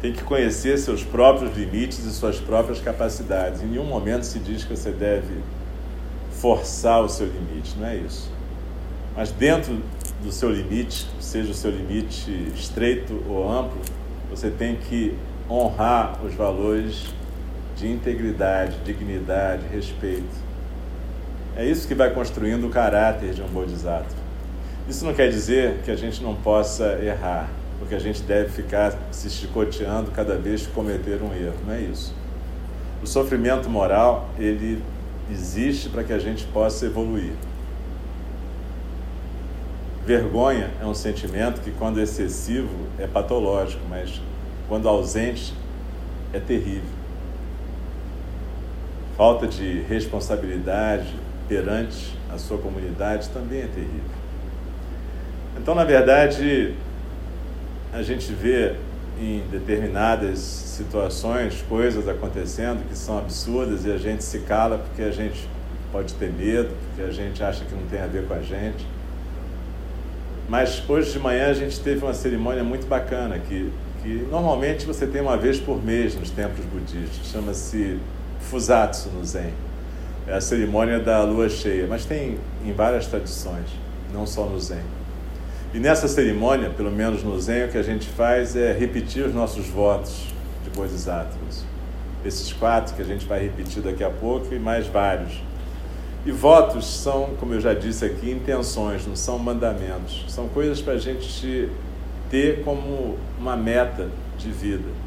tem 0.00 0.10
que 0.10 0.24
conhecer 0.24 0.78
seus 0.78 1.04
próprios 1.04 1.54
limites 1.54 2.02
e 2.02 2.10
suas 2.10 2.40
próprias 2.40 2.80
capacidades. 2.80 3.62
Em 3.62 3.66
nenhum 3.66 3.84
momento 3.84 4.24
se 4.24 4.38
diz 4.38 4.64
que 4.64 4.74
você 4.74 4.90
deve 4.90 5.42
forçar 6.30 7.02
o 7.02 7.08
seu 7.10 7.26
limite, 7.26 7.76
não 7.78 7.86
é 7.86 7.96
isso. 7.96 8.30
Mas 9.14 9.30
dentro 9.32 9.82
do 10.22 10.32
seu 10.32 10.50
limite, 10.50 11.06
seja 11.20 11.50
o 11.50 11.54
seu 11.54 11.70
limite 11.70 12.30
estreito 12.54 13.22
ou 13.28 13.50
amplo, 13.50 13.80
você 14.30 14.50
tem 14.50 14.76
que 14.76 15.14
honrar 15.48 16.24
os 16.24 16.34
valores 16.34 17.04
de 17.76 17.86
integridade, 17.86 18.78
dignidade, 18.82 19.66
respeito. 19.70 20.45
É 21.56 21.64
isso 21.64 21.88
que 21.88 21.94
vai 21.94 22.12
construindo 22.12 22.66
o 22.66 22.70
caráter 22.70 23.32
de 23.32 23.40
um 23.40 23.46
bodhisattva. 23.46 24.14
Isso 24.86 25.06
não 25.06 25.14
quer 25.14 25.30
dizer 25.30 25.80
que 25.84 25.90
a 25.90 25.96
gente 25.96 26.22
não 26.22 26.34
possa 26.34 26.98
errar, 27.02 27.48
porque 27.78 27.94
a 27.94 27.98
gente 27.98 28.22
deve 28.22 28.50
ficar 28.50 28.94
se 29.10 29.30
chicoteando 29.30 30.10
cada 30.10 30.36
vez 30.36 30.66
que 30.66 30.72
cometer 30.72 31.22
um 31.22 31.32
erro, 31.34 31.56
não 31.66 31.72
é 31.72 31.80
isso. 31.80 32.14
O 33.02 33.06
sofrimento 33.06 33.70
moral, 33.70 34.28
ele 34.38 34.82
existe 35.30 35.88
para 35.88 36.04
que 36.04 36.12
a 36.12 36.18
gente 36.18 36.44
possa 36.44 36.84
evoluir. 36.84 37.32
Vergonha 40.04 40.70
é 40.80 40.84
um 40.84 40.94
sentimento 40.94 41.62
que, 41.62 41.70
quando 41.70 42.00
excessivo, 42.00 42.68
é 42.98 43.06
patológico, 43.06 43.82
mas 43.88 44.20
quando 44.68 44.88
ausente, 44.88 45.54
é 46.34 46.38
terrível. 46.38 46.96
Falta 49.16 49.46
de 49.48 49.80
responsabilidade 49.88 51.25
perante 51.48 52.16
a 52.32 52.38
sua 52.38 52.58
comunidade 52.58 53.28
também 53.30 53.60
é 53.60 53.66
terrível. 53.66 54.16
Então, 55.56 55.74
na 55.74 55.84
verdade, 55.84 56.74
a 57.92 58.02
gente 58.02 58.32
vê 58.32 58.74
em 59.20 59.42
determinadas 59.50 60.38
situações 60.38 61.64
coisas 61.68 62.06
acontecendo 62.06 62.86
que 62.86 62.96
são 62.96 63.18
absurdas 63.18 63.86
e 63.86 63.92
a 63.92 63.96
gente 63.96 64.22
se 64.22 64.40
cala 64.40 64.78
porque 64.78 65.02
a 65.02 65.10
gente 65.10 65.48
pode 65.90 66.12
ter 66.14 66.30
medo, 66.30 66.68
porque 66.88 67.08
a 67.08 67.12
gente 67.12 67.42
acha 67.42 67.64
que 67.64 67.74
não 67.74 67.86
tem 67.86 68.00
a 68.00 68.06
ver 68.06 68.26
com 68.26 68.34
a 68.34 68.42
gente. 68.42 68.86
Mas 70.48 70.82
hoje 70.88 71.12
de 71.12 71.18
manhã 71.18 71.48
a 71.48 71.54
gente 71.54 71.80
teve 71.80 72.04
uma 72.04 72.12
cerimônia 72.14 72.62
muito 72.62 72.86
bacana 72.86 73.38
que, 73.38 73.72
que 74.02 74.26
normalmente 74.30 74.84
você 74.84 75.06
tem 75.06 75.22
uma 75.22 75.36
vez 75.36 75.58
por 75.58 75.82
mês 75.82 76.14
nos 76.14 76.30
templos 76.30 76.64
budistas, 76.66 77.26
chama-se 77.32 77.98
Fusatsu 78.40 79.08
no 79.08 79.24
Zen. 79.24 79.52
É 80.26 80.34
a 80.34 80.40
cerimônia 80.40 80.98
da 80.98 81.22
lua 81.22 81.48
cheia, 81.48 81.86
mas 81.86 82.04
tem 82.04 82.38
em 82.64 82.72
várias 82.72 83.06
tradições, 83.06 83.66
não 84.12 84.26
só 84.26 84.44
no 84.44 84.58
Zen. 84.58 84.82
E 85.72 85.78
nessa 85.78 86.08
cerimônia, 86.08 86.70
pelo 86.70 86.90
menos 86.90 87.22
no 87.22 87.38
Zen, 87.40 87.66
o 87.66 87.68
que 87.68 87.78
a 87.78 87.82
gente 87.82 88.08
faz 88.08 88.56
é 88.56 88.72
repetir 88.72 89.24
os 89.24 89.32
nossos 89.32 89.66
votos 89.68 90.26
de 90.64 90.70
bodhisattvas. 90.70 91.64
Esses 92.24 92.52
quatro 92.52 92.94
que 92.94 93.02
a 93.02 93.04
gente 93.04 93.24
vai 93.24 93.40
repetir 93.40 93.82
daqui 93.82 94.02
a 94.02 94.10
pouco 94.10 94.52
e 94.52 94.58
mais 94.58 94.88
vários. 94.88 95.40
E 96.24 96.32
votos 96.32 96.86
são, 96.86 97.34
como 97.38 97.54
eu 97.54 97.60
já 97.60 97.72
disse 97.72 98.04
aqui, 98.04 98.30
intenções, 98.30 99.06
não 99.06 99.14
são 99.14 99.38
mandamentos. 99.38 100.24
São 100.28 100.48
coisas 100.48 100.80
para 100.80 100.94
a 100.94 100.98
gente 100.98 101.70
ter 102.28 102.64
como 102.64 103.16
uma 103.38 103.56
meta 103.56 104.08
de 104.36 104.50
vida. 104.50 105.05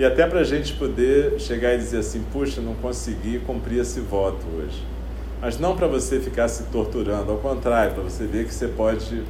E 0.00 0.04
até 0.04 0.26
para 0.26 0.40
a 0.40 0.44
gente 0.44 0.72
poder 0.72 1.38
chegar 1.38 1.74
e 1.74 1.76
dizer 1.76 1.98
assim: 1.98 2.24
puxa, 2.32 2.58
não 2.62 2.72
consegui 2.72 3.38
cumprir 3.40 3.80
esse 3.80 4.00
voto 4.00 4.46
hoje. 4.56 4.82
Mas 5.42 5.58
não 5.58 5.76
para 5.76 5.86
você 5.86 6.18
ficar 6.18 6.48
se 6.48 6.62
torturando, 6.72 7.30
ao 7.30 7.36
contrário, 7.36 7.92
para 7.92 8.02
você 8.02 8.24
ver 8.24 8.46
que 8.46 8.54
você 8.54 8.66
pode 8.66 9.22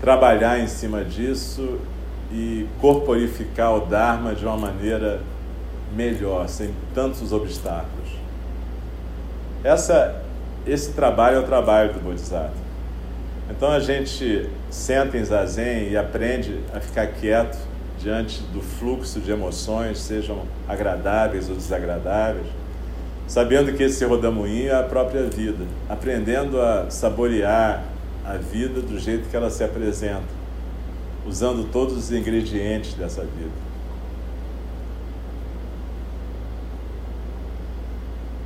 trabalhar 0.00 0.60
em 0.60 0.68
cima 0.68 1.02
disso 1.02 1.80
e 2.30 2.68
corporificar 2.80 3.74
o 3.74 3.80
Dharma 3.86 4.32
de 4.32 4.44
uma 4.44 4.56
maneira 4.56 5.20
melhor, 5.96 6.48
sem 6.48 6.70
tantos 6.94 7.32
obstáculos. 7.32 8.10
Essa 9.64 10.22
esse 10.64 10.92
trabalho 10.92 11.38
é 11.38 11.40
o 11.40 11.44
trabalho 11.44 11.92
do 11.92 11.98
Bodhisattva. 11.98 12.54
Então 13.50 13.72
a 13.72 13.80
gente 13.80 14.48
senta 14.70 15.18
em 15.18 15.24
zazen 15.24 15.90
e 15.90 15.96
aprende 15.96 16.60
a 16.72 16.78
ficar 16.78 17.08
quieto 17.08 17.58
diante 18.06 18.40
do 18.52 18.60
fluxo 18.60 19.18
de 19.18 19.32
emoções, 19.32 19.98
sejam 19.98 20.42
agradáveis 20.68 21.48
ou 21.50 21.56
desagradáveis, 21.56 22.46
sabendo 23.26 23.76
que 23.76 23.82
esse 23.82 24.04
rodamuinho 24.04 24.70
é 24.70 24.78
a 24.78 24.84
própria 24.84 25.24
vida, 25.24 25.64
aprendendo 25.88 26.60
a 26.60 26.88
saborear 26.88 27.82
a 28.24 28.34
vida 28.34 28.80
do 28.80 28.96
jeito 28.96 29.28
que 29.28 29.36
ela 29.36 29.50
se 29.50 29.64
apresenta, 29.64 30.22
usando 31.26 31.68
todos 31.72 31.96
os 31.96 32.12
ingredientes 32.12 32.94
dessa 32.94 33.22
vida. 33.22 33.66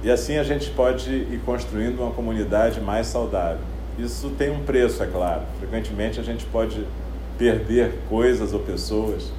E 0.03 0.11
assim 0.11 0.39
a 0.39 0.43
gente 0.43 0.71
pode 0.71 1.11
ir 1.11 1.43
construindo 1.45 2.01
uma 2.01 2.13
comunidade 2.13 2.81
mais 2.81 3.09
saudável. 3.09 3.61
Isso 3.99 4.31
tem 4.31 4.51
um 4.51 4.65
preço, 4.65 5.03
é 5.03 5.07
claro. 5.07 5.43
Frequentemente 5.59 6.19
a 6.19 6.23
gente 6.23 6.47
pode 6.47 6.83
perder 7.37 7.93
coisas 8.09 8.55
ou 8.55 8.61
pessoas 8.61 9.39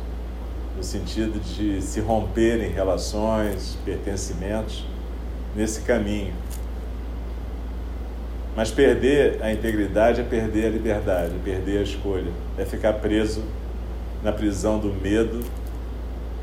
no 0.81 0.83
sentido 0.83 1.39
de 1.39 1.79
se 1.79 1.99
romper 1.99 2.59
em 2.59 2.71
relações, 2.71 3.77
pertencimentos 3.85 4.83
nesse 5.55 5.81
caminho. 5.81 6.33
Mas 8.55 8.71
perder 8.71 9.37
a 9.43 9.53
integridade 9.53 10.21
é 10.21 10.23
perder 10.23 10.65
a 10.65 10.69
liberdade, 10.71 11.35
é 11.35 11.39
perder 11.43 11.77
a 11.77 11.83
escolha, 11.83 12.31
é 12.57 12.65
ficar 12.65 12.93
preso 12.93 13.43
na 14.23 14.31
prisão 14.31 14.79
do 14.79 14.91
medo, 14.91 15.45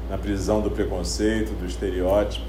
na 0.08 0.16
prisão 0.16 0.60
do 0.60 0.70
preconceito, 0.70 1.50
do 1.58 1.66
estereótipo. 1.66 2.46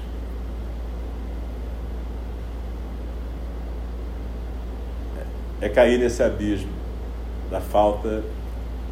é 5.62 5.68
cair 5.68 5.98
nesse 5.98 6.22
abismo 6.22 6.72
da 7.50 7.60
falta 7.60 8.22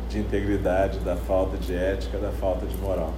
de 0.09 0.19
integridade, 0.19 0.99
da 1.01 1.17
falta 1.17 1.57
de 1.57 1.75
ética, 1.75 2.19
da 2.19 2.31
falta 2.31 2.67
de 2.67 2.77
moral. 2.79 3.13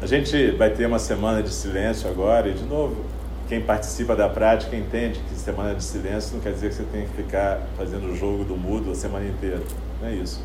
A 0.00 0.06
gente 0.06 0.50
vai 0.52 0.70
ter 0.70 0.86
uma 0.86 0.98
semana 0.98 1.42
de 1.42 1.50
silêncio 1.50 2.10
agora 2.10 2.48
e, 2.48 2.54
de 2.54 2.64
novo, 2.64 3.04
quem 3.48 3.60
participa 3.60 4.16
da 4.16 4.28
prática 4.28 4.74
entende 4.74 5.20
que 5.28 5.34
semana 5.36 5.74
de 5.74 5.84
silêncio 5.84 6.34
não 6.34 6.40
quer 6.40 6.52
dizer 6.52 6.70
que 6.70 6.74
você 6.74 6.84
tem 6.84 7.06
que 7.06 7.14
ficar 7.14 7.60
fazendo 7.76 8.10
o 8.10 8.16
jogo 8.16 8.44
do 8.44 8.56
mudo 8.56 8.90
a 8.90 8.94
semana 8.94 9.26
inteira. 9.26 9.60
Não 10.00 10.08
é 10.08 10.14
isso. 10.14 10.42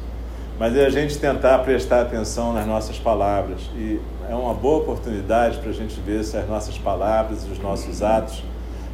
mas 0.59 0.75
é 0.75 0.85
a 0.85 0.89
gente 0.89 1.17
tentar 1.17 1.59
prestar 1.59 2.01
atenção 2.01 2.53
nas 2.53 2.67
nossas 2.67 2.99
palavras. 2.99 3.61
E 3.75 3.99
é 4.29 4.35
uma 4.35 4.53
boa 4.53 4.79
oportunidade 4.79 5.57
para 5.57 5.69
a 5.69 5.73
gente 5.73 5.99
ver 6.01 6.23
se 6.23 6.37
as 6.37 6.47
nossas 6.47 6.77
palavras 6.77 7.43
os 7.45 7.59
nossos 7.59 8.03
atos 8.03 8.43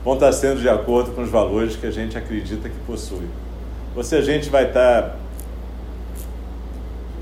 vão 0.03 0.15
estar 0.15 0.31
sendo 0.33 0.59
de 0.59 0.69
acordo 0.69 1.11
com 1.11 1.21
os 1.21 1.29
valores 1.29 1.75
que 1.75 1.85
a 1.85 1.91
gente 1.91 2.17
acredita 2.17 2.67
que 2.67 2.79
possui. 2.85 3.27
Ou 3.95 4.03
se 4.03 4.15
a 4.15 4.21
gente 4.21 4.49
vai 4.49 4.67
estar 4.67 5.17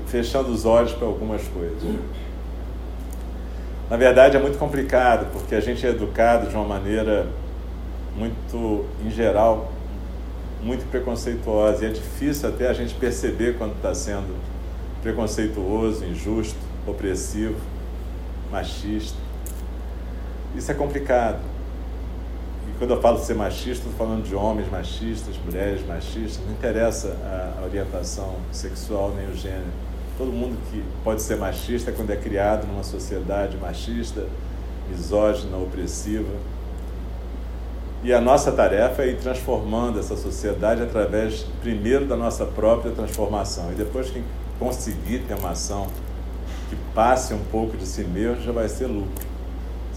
fechando 0.06 0.50
os 0.50 0.66
olhos 0.66 0.92
para 0.92 1.06
algumas 1.06 1.42
coisas. 1.48 1.82
Na 3.88 3.96
verdade, 3.96 4.36
é 4.36 4.40
muito 4.40 4.58
complicado, 4.58 5.30
porque 5.32 5.54
a 5.54 5.60
gente 5.60 5.86
é 5.86 5.90
educado 5.90 6.48
de 6.48 6.54
uma 6.54 6.64
maneira 6.64 7.26
muito, 8.16 8.84
em 9.04 9.10
geral, 9.10 9.72
muito 10.62 10.88
preconceituosa. 10.90 11.84
E 11.84 11.88
é 11.88 11.92
difícil 11.92 12.48
até 12.48 12.68
a 12.68 12.72
gente 12.72 12.94
perceber 12.94 13.56
quando 13.56 13.74
está 13.76 13.94
sendo 13.94 14.34
preconceituoso, 15.02 16.04
injusto, 16.04 16.58
opressivo, 16.86 17.56
machista. 18.50 19.18
Isso 20.54 20.70
é 20.70 20.74
complicado. 20.74 21.51
Quando 22.82 22.94
eu 22.94 23.00
falo 23.00 23.16
ser 23.20 23.34
machista, 23.34 23.86
estou 23.86 23.92
falando 23.92 24.24
de 24.24 24.34
homens 24.34 24.68
machistas, 24.68 25.36
mulheres 25.44 25.86
machistas, 25.86 26.44
não 26.44 26.52
interessa 26.52 27.16
a 27.56 27.64
orientação 27.64 28.34
sexual 28.50 29.14
nem 29.16 29.28
o 29.28 29.36
gênero. 29.36 29.70
Todo 30.18 30.32
mundo 30.32 30.58
que 30.68 30.82
pode 31.04 31.22
ser 31.22 31.36
machista 31.36 31.92
quando 31.92 32.10
é 32.10 32.16
criado 32.16 32.66
numa 32.66 32.82
sociedade 32.82 33.56
machista, 33.56 34.26
misógina, 34.90 35.56
opressiva. 35.58 36.34
E 38.02 38.12
a 38.12 38.20
nossa 38.20 38.50
tarefa 38.50 39.02
é 39.02 39.10
ir 39.10 39.18
transformando 39.18 40.00
essa 40.00 40.16
sociedade 40.16 40.82
através, 40.82 41.46
primeiro, 41.60 42.04
da 42.06 42.16
nossa 42.16 42.44
própria 42.44 42.90
transformação. 42.90 43.70
E 43.70 43.76
depois 43.76 44.10
que 44.10 44.24
conseguir 44.58 45.20
ter 45.20 45.34
uma 45.34 45.50
ação 45.50 45.86
que 46.68 46.74
passe 46.92 47.32
um 47.32 47.44
pouco 47.44 47.76
de 47.76 47.86
si 47.86 48.02
mesmo, 48.02 48.42
já 48.42 48.50
vai 48.50 48.68
ser 48.68 48.86
lucro. 48.86 49.31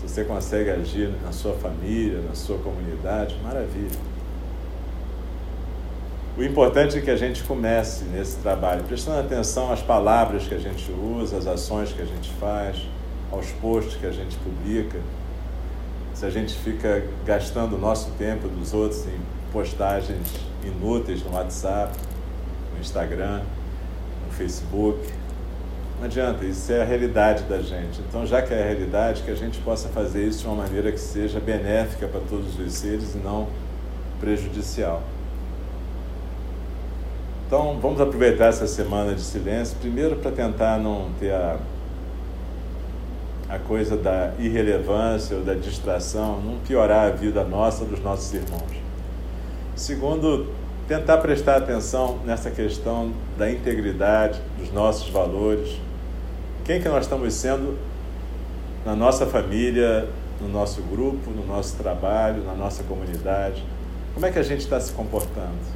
Você 0.08 0.24
consegue 0.24 0.70
agir 0.70 1.12
na 1.24 1.32
sua 1.32 1.54
família, 1.54 2.22
na 2.22 2.36
sua 2.36 2.58
comunidade, 2.60 3.36
maravilha. 3.44 4.00
O 6.38 6.44
importante 6.44 6.98
é 6.98 7.02
que 7.02 7.10
a 7.10 7.16
gente 7.16 7.44
comece 7.44 8.04
nesse 8.06 8.38
trabalho, 8.38 8.84
prestando 8.84 9.20
atenção 9.20 9.72
às 9.72 9.82
palavras 9.82 10.48
que 10.48 10.54
a 10.54 10.60
gente 10.60 10.92
usa, 10.92 11.38
às 11.38 11.48
ações 11.48 11.94
que 11.94 12.02
a 12.02 12.06
gente 12.06 12.30
faz, 12.40 12.78
aos 13.32 13.52
posts 13.54 13.96
que 13.96 14.06
a 14.06 14.12
gente 14.12 14.36
publica 14.38 15.00
se 16.16 16.26
a 16.26 16.30
gente 16.30 16.54
fica 16.54 17.04
gastando 17.26 17.76
o 17.76 17.78
nosso 17.78 18.10
tempo 18.12 18.48
dos 18.48 18.74
outros 18.74 19.06
em 19.06 19.20
postagens 19.52 20.26
inúteis 20.64 21.22
no 21.22 21.34
WhatsApp, 21.34 21.94
no 22.74 22.80
Instagram, 22.80 23.42
no 24.26 24.32
Facebook. 24.32 24.98
Não 26.00 26.06
adianta, 26.06 26.44
isso 26.46 26.72
é 26.72 26.82
a 26.82 26.86
realidade 26.86 27.44
da 27.44 27.62
gente. 27.62 28.02
Então, 28.08 28.26
já 28.26 28.42
que 28.42 28.54
é 28.54 28.62
a 28.62 28.66
realidade, 28.66 29.24
que 29.24 29.32
a 29.32 29.36
gente 29.36 29.60
possa 29.60 29.88
fazer 29.90 30.28
isso 30.28 30.42
de 30.42 30.48
uma 30.48 30.64
maneira 30.64 30.92
que 30.92 31.00
seja 31.00 31.40
benéfica 31.40 32.08
para 32.08 32.22
todos 32.22 32.60
os 32.60 32.74
seres 32.74 33.16
e 33.16 33.18
não 33.20 33.48
prejudicial. 34.20 35.02
Então, 37.48 37.80
vamos 37.80 38.02
aproveitar 38.02 38.48
essa 38.48 38.68
semana 38.68 39.14
de 39.14 39.22
silêncio, 39.22 39.78
primeiro 39.80 40.18
para 40.18 40.32
tentar 40.32 40.80
não 40.80 41.12
ter 41.20 41.32
a 41.32 41.58
a 43.48 43.60
coisa 43.60 43.96
da 43.96 44.32
irrelevância 44.40 45.38
ou 45.38 45.44
da 45.44 45.54
distração, 45.54 46.42
não 46.42 46.58
piorar 46.60 47.08
a 47.08 47.10
vida 47.12 47.44
nossa 47.44 47.86
dos 47.86 48.02
nossos 48.02 48.34
irmãos. 48.34 48.84
Segundo, 49.76 50.48
tentar 50.88 51.18
prestar 51.18 51.58
atenção 51.58 52.20
nessa 52.26 52.50
questão 52.50 53.12
da 53.38 53.50
integridade 53.50 54.42
dos 54.58 54.72
nossos 54.72 55.10
valores. 55.10 55.80
Quem 56.66 56.82
que 56.82 56.90
nós 56.90 57.06
estamos 57.06 57.34
sendo 57.34 57.78
na 58.84 58.96
nossa 58.96 59.26
família, 59.26 60.10
no 60.42 60.50
nosso 60.50 60.82
grupo, 60.82 61.30
no 61.30 61.46
nosso 61.46 61.78
trabalho, 61.78 62.44
na 62.44 62.54
nossa 62.54 62.84
comunidade? 62.84 63.64
Como 64.14 64.26
é 64.26 64.32
que 64.32 64.40
a 64.40 64.44
gente 64.44 64.62
está 64.62 64.80
se 64.80 64.92
comportando? 64.92 65.76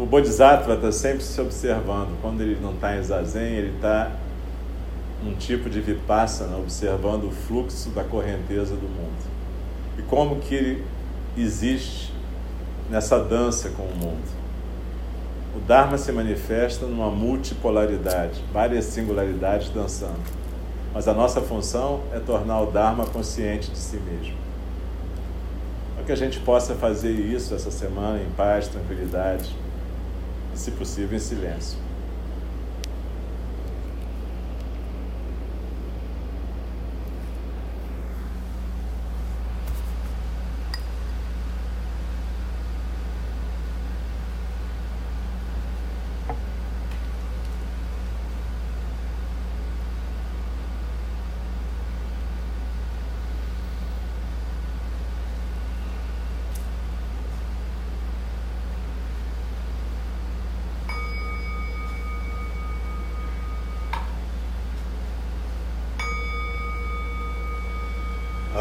o 0.00 0.06
Bodhisattva 0.06 0.74
está 0.74 0.90
sempre 0.90 1.22
se 1.22 1.40
observando. 1.40 2.18
Quando 2.22 2.40
ele 2.40 2.58
não 2.60 2.72
está 2.72 2.96
em 2.96 3.02
zazen, 3.02 3.54
ele 3.54 3.74
está 3.74 4.12
num 5.22 5.34
tipo 5.34 5.68
de 5.68 5.80
vipassana, 5.80 6.56
observando 6.56 7.24
o 7.24 7.30
fluxo 7.30 7.90
da 7.90 8.02
correnteza 8.02 8.74
do 8.74 8.88
mundo. 8.88 9.30
E 9.98 10.02
como 10.02 10.36
que 10.36 10.54
ele 10.54 10.84
existe 11.36 12.12
nessa 12.90 13.18
dança 13.18 13.70
com 13.70 13.82
o 13.82 13.94
mundo. 13.94 14.41
O 15.54 15.60
Dharma 15.60 15.98
se 15.98 16.10
manifesta 16.10 16.86
numa 16.86 17.10
multipolaridade, 17.10 18.42
várias 18.52 18.86
singularidades 18.86 19.68
dançando. 19.68 20.20
Mas 20.94 21.06
a 21.06 21.12
nossa 21.12 21.42
função 21.42 22.00
é 22.12 22.18
tornar 22.18 22.62
o 22.62 22.70
Dharma 22.70 23.04
consciente 23.04 23.70
de 23.70 23.76
si 23.76 23.96
mesmo. 23.96 24.34
Para 25.94 26.04
que 26.04 26.12
a 26.12 26.16
gente 26.16 26.40
possa 26.40 26.74
fazer 26.74 27.12
isso 27.12 27.54
essa 27.54 27.70
semana 27.70 28.18
em 28.22 28.30
paz, 28.30 28.68
tranquilidade, 28.68 29.54
e, 30.54 30.58
se 30.58 30.70
possível, 30.70 31.16
em 31.16 31.20
silêncio. 31.20 31.78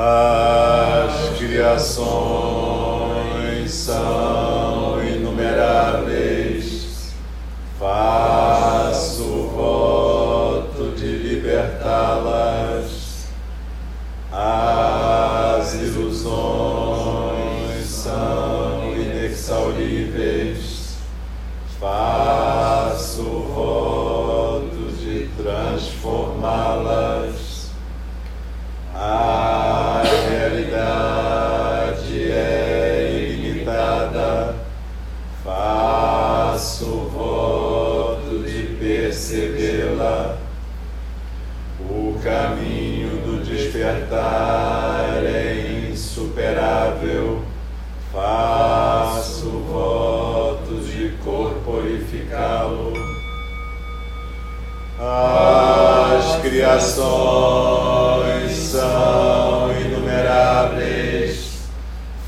As 0.03 1.37
criações 1.37 2.01
são 3.71 4.30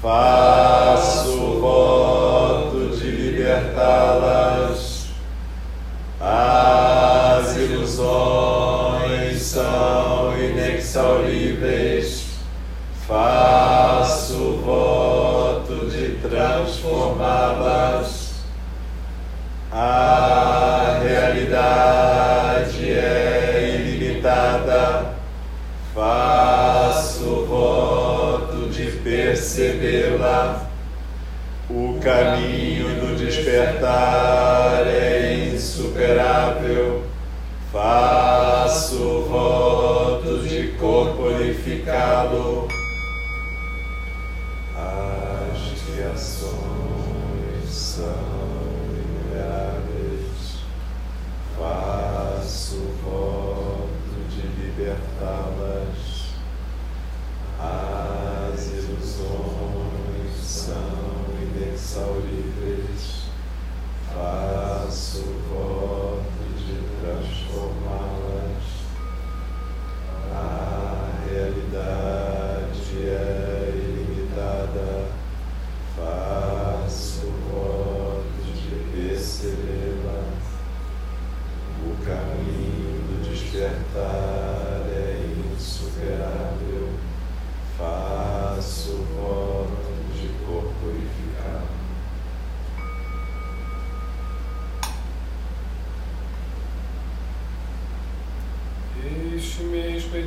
Father. 0.03 0.52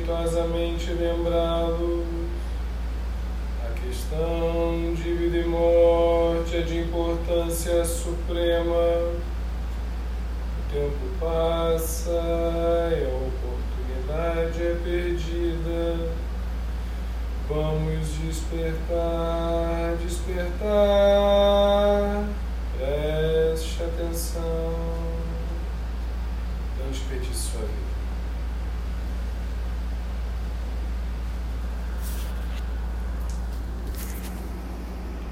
Respeitosamente 0.07 0.93
lembrá-los. 0.93 1.86